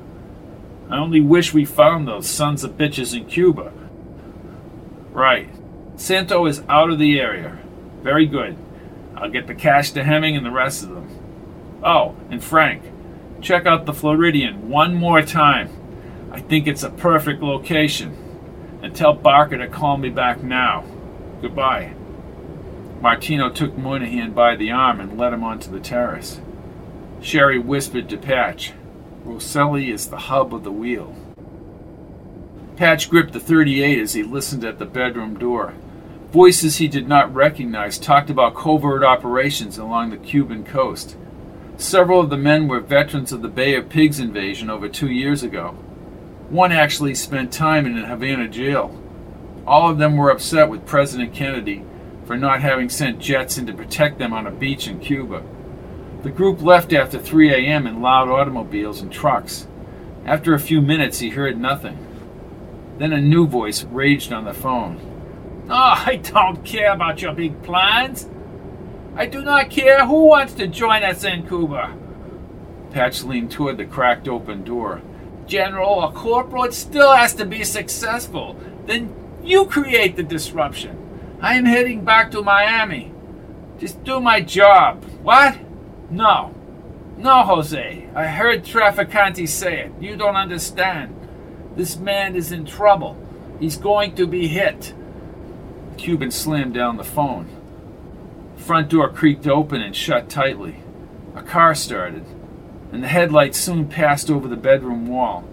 I 0.89 0.97
only 0.97 1.21
wish 1.21 1.53
we 1.53 1.63
found 1.63 2.07
those 2.07 2.27
sons 2.27 2.63
of 2.63 2.77
bitches 2.77 3.15
in 3.15 3.25
Cuba. 3.25 3.71
Right. 5.11 5.49
Santo 5.95 6.45
is 6.45 6.63
out 6.67 6.89
of 6.89 6.99
the 6.99 7.19
area. 7.19 7.59
Very 8.01 8.25
good. 8.25 8.57
I'll 9.15 9.29
get 9.29 9.47
the 9.47 9.55
cash 9.55 9.91
to 9.91 10.03
Hemming 10.03 10.35
and 10.35 10.45
the 10.45 10.51
rest 10.51 10.83
of 10.83 10.89
them. 10.89 11.79
Oh, 11.81 12.15
and 12.29 12.43
Frank, 12.43 12.83
check 13.43 13.65
out 13.65 13.85
the 13.85 13.93
Floridian 13.93 14.69
one 14.69 14.95
more 14.95 15.21
time. 15.21 15.69
I 16.31 16.39
think 16.39 16.65
it's 16.65 16.83
a 16.83 16.89
perfect 16.89 17.43
location. 17.43 18.17
And 18.81 18.95
tell 18.95 19.13
Barker 19.13 19.57
to 19.57 19.67
call 19.67 19.97
me 19.97 20.09
back 20.09 20.41
now. 20.41 20.83
Goodbye. 21.41 21.93
Martino 23.01 23.49
took 23.49 23.77
Moynihan 23.77 24.31
by 24.31 24.55
the 24.55 24.71
arm 24.71 24.99
and 24.99 25.17
led 25.17 25.33
him 25.33 25.43
onto 25.43 25.69
the 25.69 25.79
terrace. 25.79 26.39
Sherry 27.21 27.59
whispered 27.59 28.09
to 28.09 28.17
Patch, 28.17 28.73
Rosselli 29.25 29.89
is 29.89 30.07
the 30.07 30.17
hub 30.17 30.53
of 30.53 30.63
the 30.63 30.71
wheel. 30.71 31.15
Patch 32.75 33.09
gripped 33.09 33.33
the 33.33 33.39
38 33.39 33.99
as 33.99 34.13
he 34.13 34.23
listened 34.23 34.63
at 34.63 34.79
the 34.79 34.85
bedroom 34.85 35.37
door. 35.37 35.73
Voices 36.31 36.77
he 36.77 36.87
did 36.87 37.07
not 37.07 37.33
recognize 37.33 37.99
talked 37.99 38.29
about 38.29 38.55
covert 38.55 39.03
operations 39.03 39.77
along 39.77 40.09
the 40.09 40.17
Cuban 40.17 40.63
coast. 40.63 41.15
Several 41.77 42.19
of 42.19 42.29
the 42.29 42.37
men 42.37 42.67
were 42.67 42.79
veterans 42.79 43.31
of 43.31 43.41
the 43.41 43.47
Bay 43.47 43.75
of 43.75 43.89
Pigs 43.89 44.19
invasion 44.19 44.69
over 44.69 44.87
two 44.87 45.09
years 45.09 45.41
ago. 45.41 45.71
One 46.49 46.71
actually 46.71 47.15
spent 47.15 47.51
time 47.51 47.85
in 47.85 47.97
a 47.97 48.05
Havana 48.05 48.47
jail. 48.47 48.99
All 49.65 49.89
of 49.89 49.97
them 49.97 50.15
were 50.15 50.29
upset 50.29 50.69
with 50.69 50.85
President 50.85 51.33
Kennedy 51.33 51.83
for 52.25 52.37
not 52.37 52.61
having 52.61 52.89
sent 52.89 53.19
jets 53.19 53.57
in 53.57 53.65
to 53.65 53.73
protect 53.73 54.19
them 54.19 54.33
on 54.33 54.45
a 54.45 54.51
beach 54.51 54.87
in 54.87 54.99
Cuba. 54.99 55.43
The 56.21 56.29
group 56.29 56.61
left 56.61 56.93
after 56.93 57.19
3 57.19 57.53
a.m. 57.53 57.87
in 57.87 58.01
loud 58.01 58.29
automobiles 58.29 59.01
and 59.01 59.11
trucks. 59.11 59.67
After 60.25 60.53
a 60.53 60.59
few 60.59 60.79
minutes, 60.79 61.19
he 61.19 61.31
heard 61.31 61.59
nothing. 61.59 61.97
Then 62.97 63.11
a 63.11 63.19
new 63.19 63.47
voice 63.47 63.83
raged 63.83 64.31
on 64.31 64.45
the 64.45 64.53
phone. 64.53 64.99
Oh, 65.69 66.03
I 66.05 66.17
don't 66.17 66.63
care 66.63 66.93
about 66.93 67.21
your 67.21 67.33
big 67.33 67.61
plans. 67.63 68.29
I 69.15 69.27
do 69.27 69.41
not 69.41 69.69
care 69.69 70.05
who 70.05 70.25
wants 70.25 70.53
to 70.53 70.67
join 70.67 71.03
us 71.03 71.23
in 71.23 71.47
Cuba. 71.47 71.95
Patch 72.91 73.23
leaned 73.23 73.51
toward 73.51 73.77
the 73.77 73.85
cracked 73.85 74.27
open 74.27 74.63
door. 74.63 75.01
General 75.45 75.89
or 75.89 76.11
corporal, 76.11 76.63
it 76.63 76.73
still 76.73 77.13
has 77.13 77.33
to 77.35 77.45
be 77.45 77.63
successful. 77.63 78.55
Then 78.85 79.13
you 79.43 79.65
create 79.65 80.15
the 80.15 80.23
disruption. 80.23 80.97
I 81.41 81.55
am 81.55 81.65
heading 81.65 82.05
back 82.05 82.31
to 82.31 82.41
Miami. 82.41 83.11
Just 83.79 84.03
do 84.03 84.19
my 84.19 84.41
job. 84.41 85.03
What? 85.21 85.59
No. 86.09 86.55
No, 87.17 87.43
Jose. 87.43 88.09
I 88.15 88.27
heard 88.27 88.63
Trafficante 88.63 89.47
say 89.47 89.81
it. 89.81 89.91
You 89.99 90.15
don't 90.15 90.35
understand. 90.35 91.15
This 91.75 91.97
man 91.97 92.35
is 92.35 92.51
in 92.51 92.65
trouble. 92.65 93.17
He's 93.59 93.77
going 93.77 94.15
to 94.15 94.25
be 94.25 94.47
hit. 94.47 94.93
Cuban 95.97 96.31
slammed 96.31 96.73
down 96.73 96.97
the 96.97 97.03
phone. 97.03 97.47
Front 98.65 98.87
door 98.87 99.09
creaked 99.09 99.45
open 99.45 99.81
and 99.81 99.93
shut 99.93 100.29
tightly. 100.29 100.77
A 101.35 101.41
car 101.41 101.75
started, 101.75 102.23
and 102.93 103.03
the 103.03 103.09
headlights 103.09 103.59
soon 103.59 103.89
passed 103.89 104.31
over 104.31 104.47
the 104.47 104.55
bedroom 104.55 105.05
wall. 105.05 105.43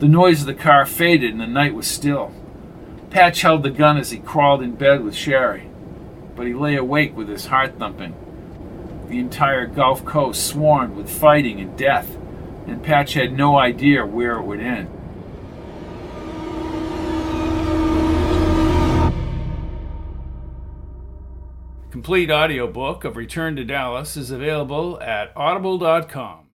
The 0.00 0.08
noise 0.08 0.40
of 0.40 0.46
the 0.48 0.54
car 0.54 0.84
faded, 0.84 1.30
and 1.30 1.40
the 1.40 1.46
night 1.46 1.74
was 1.74 1.86
still. 1.86 2.32
Patch 3.08 3.42
held 3.42 3.62
the 3.62 3.70
gun 3.70 3.98
as 3.98 4.10
he 4.10 4.18
crawled 4.18 4.62
in 4.62 4.74
bed 4.74 5.04
with 5.04 5.14
Sherry, 5.14 5.70
but 6.34 6.44
he 6.44 6.52
lay 6.52 6.74
awake 6.74 7.16
with 7.16 7.28
his 7.28 7.46
heart 7.46 7.78
thumping. 7.78 8.16
The 9.08 9.20
entire 9.20 9.66
Gulf 9.66 10.04
Coast 10.04 10.44
swarmed 10.44 10.96
with 10.96 11.08
fighting 11.08 11.60
and 11.60 11.78
death, 11.78 12.18
and 12.66 12.82
Patch 12.82 13.14
had 13.14 13.32
no 13.32 13.58
idea 13.58 14.04
where 14.04 14.32
it 14.32 14.42
would 14.42 14.60
end. 14.60 14.88
Complete 22.00 22.30
audiobook 22.30 23.04
of 23.04 23.14
Return 23.14 23.56
to 23.56 23.62
Dallas 23.62 24.16
is 24.16 24.30
available 24.30 24.98
at 25.02 25.36
audible.com. 25.36 26.46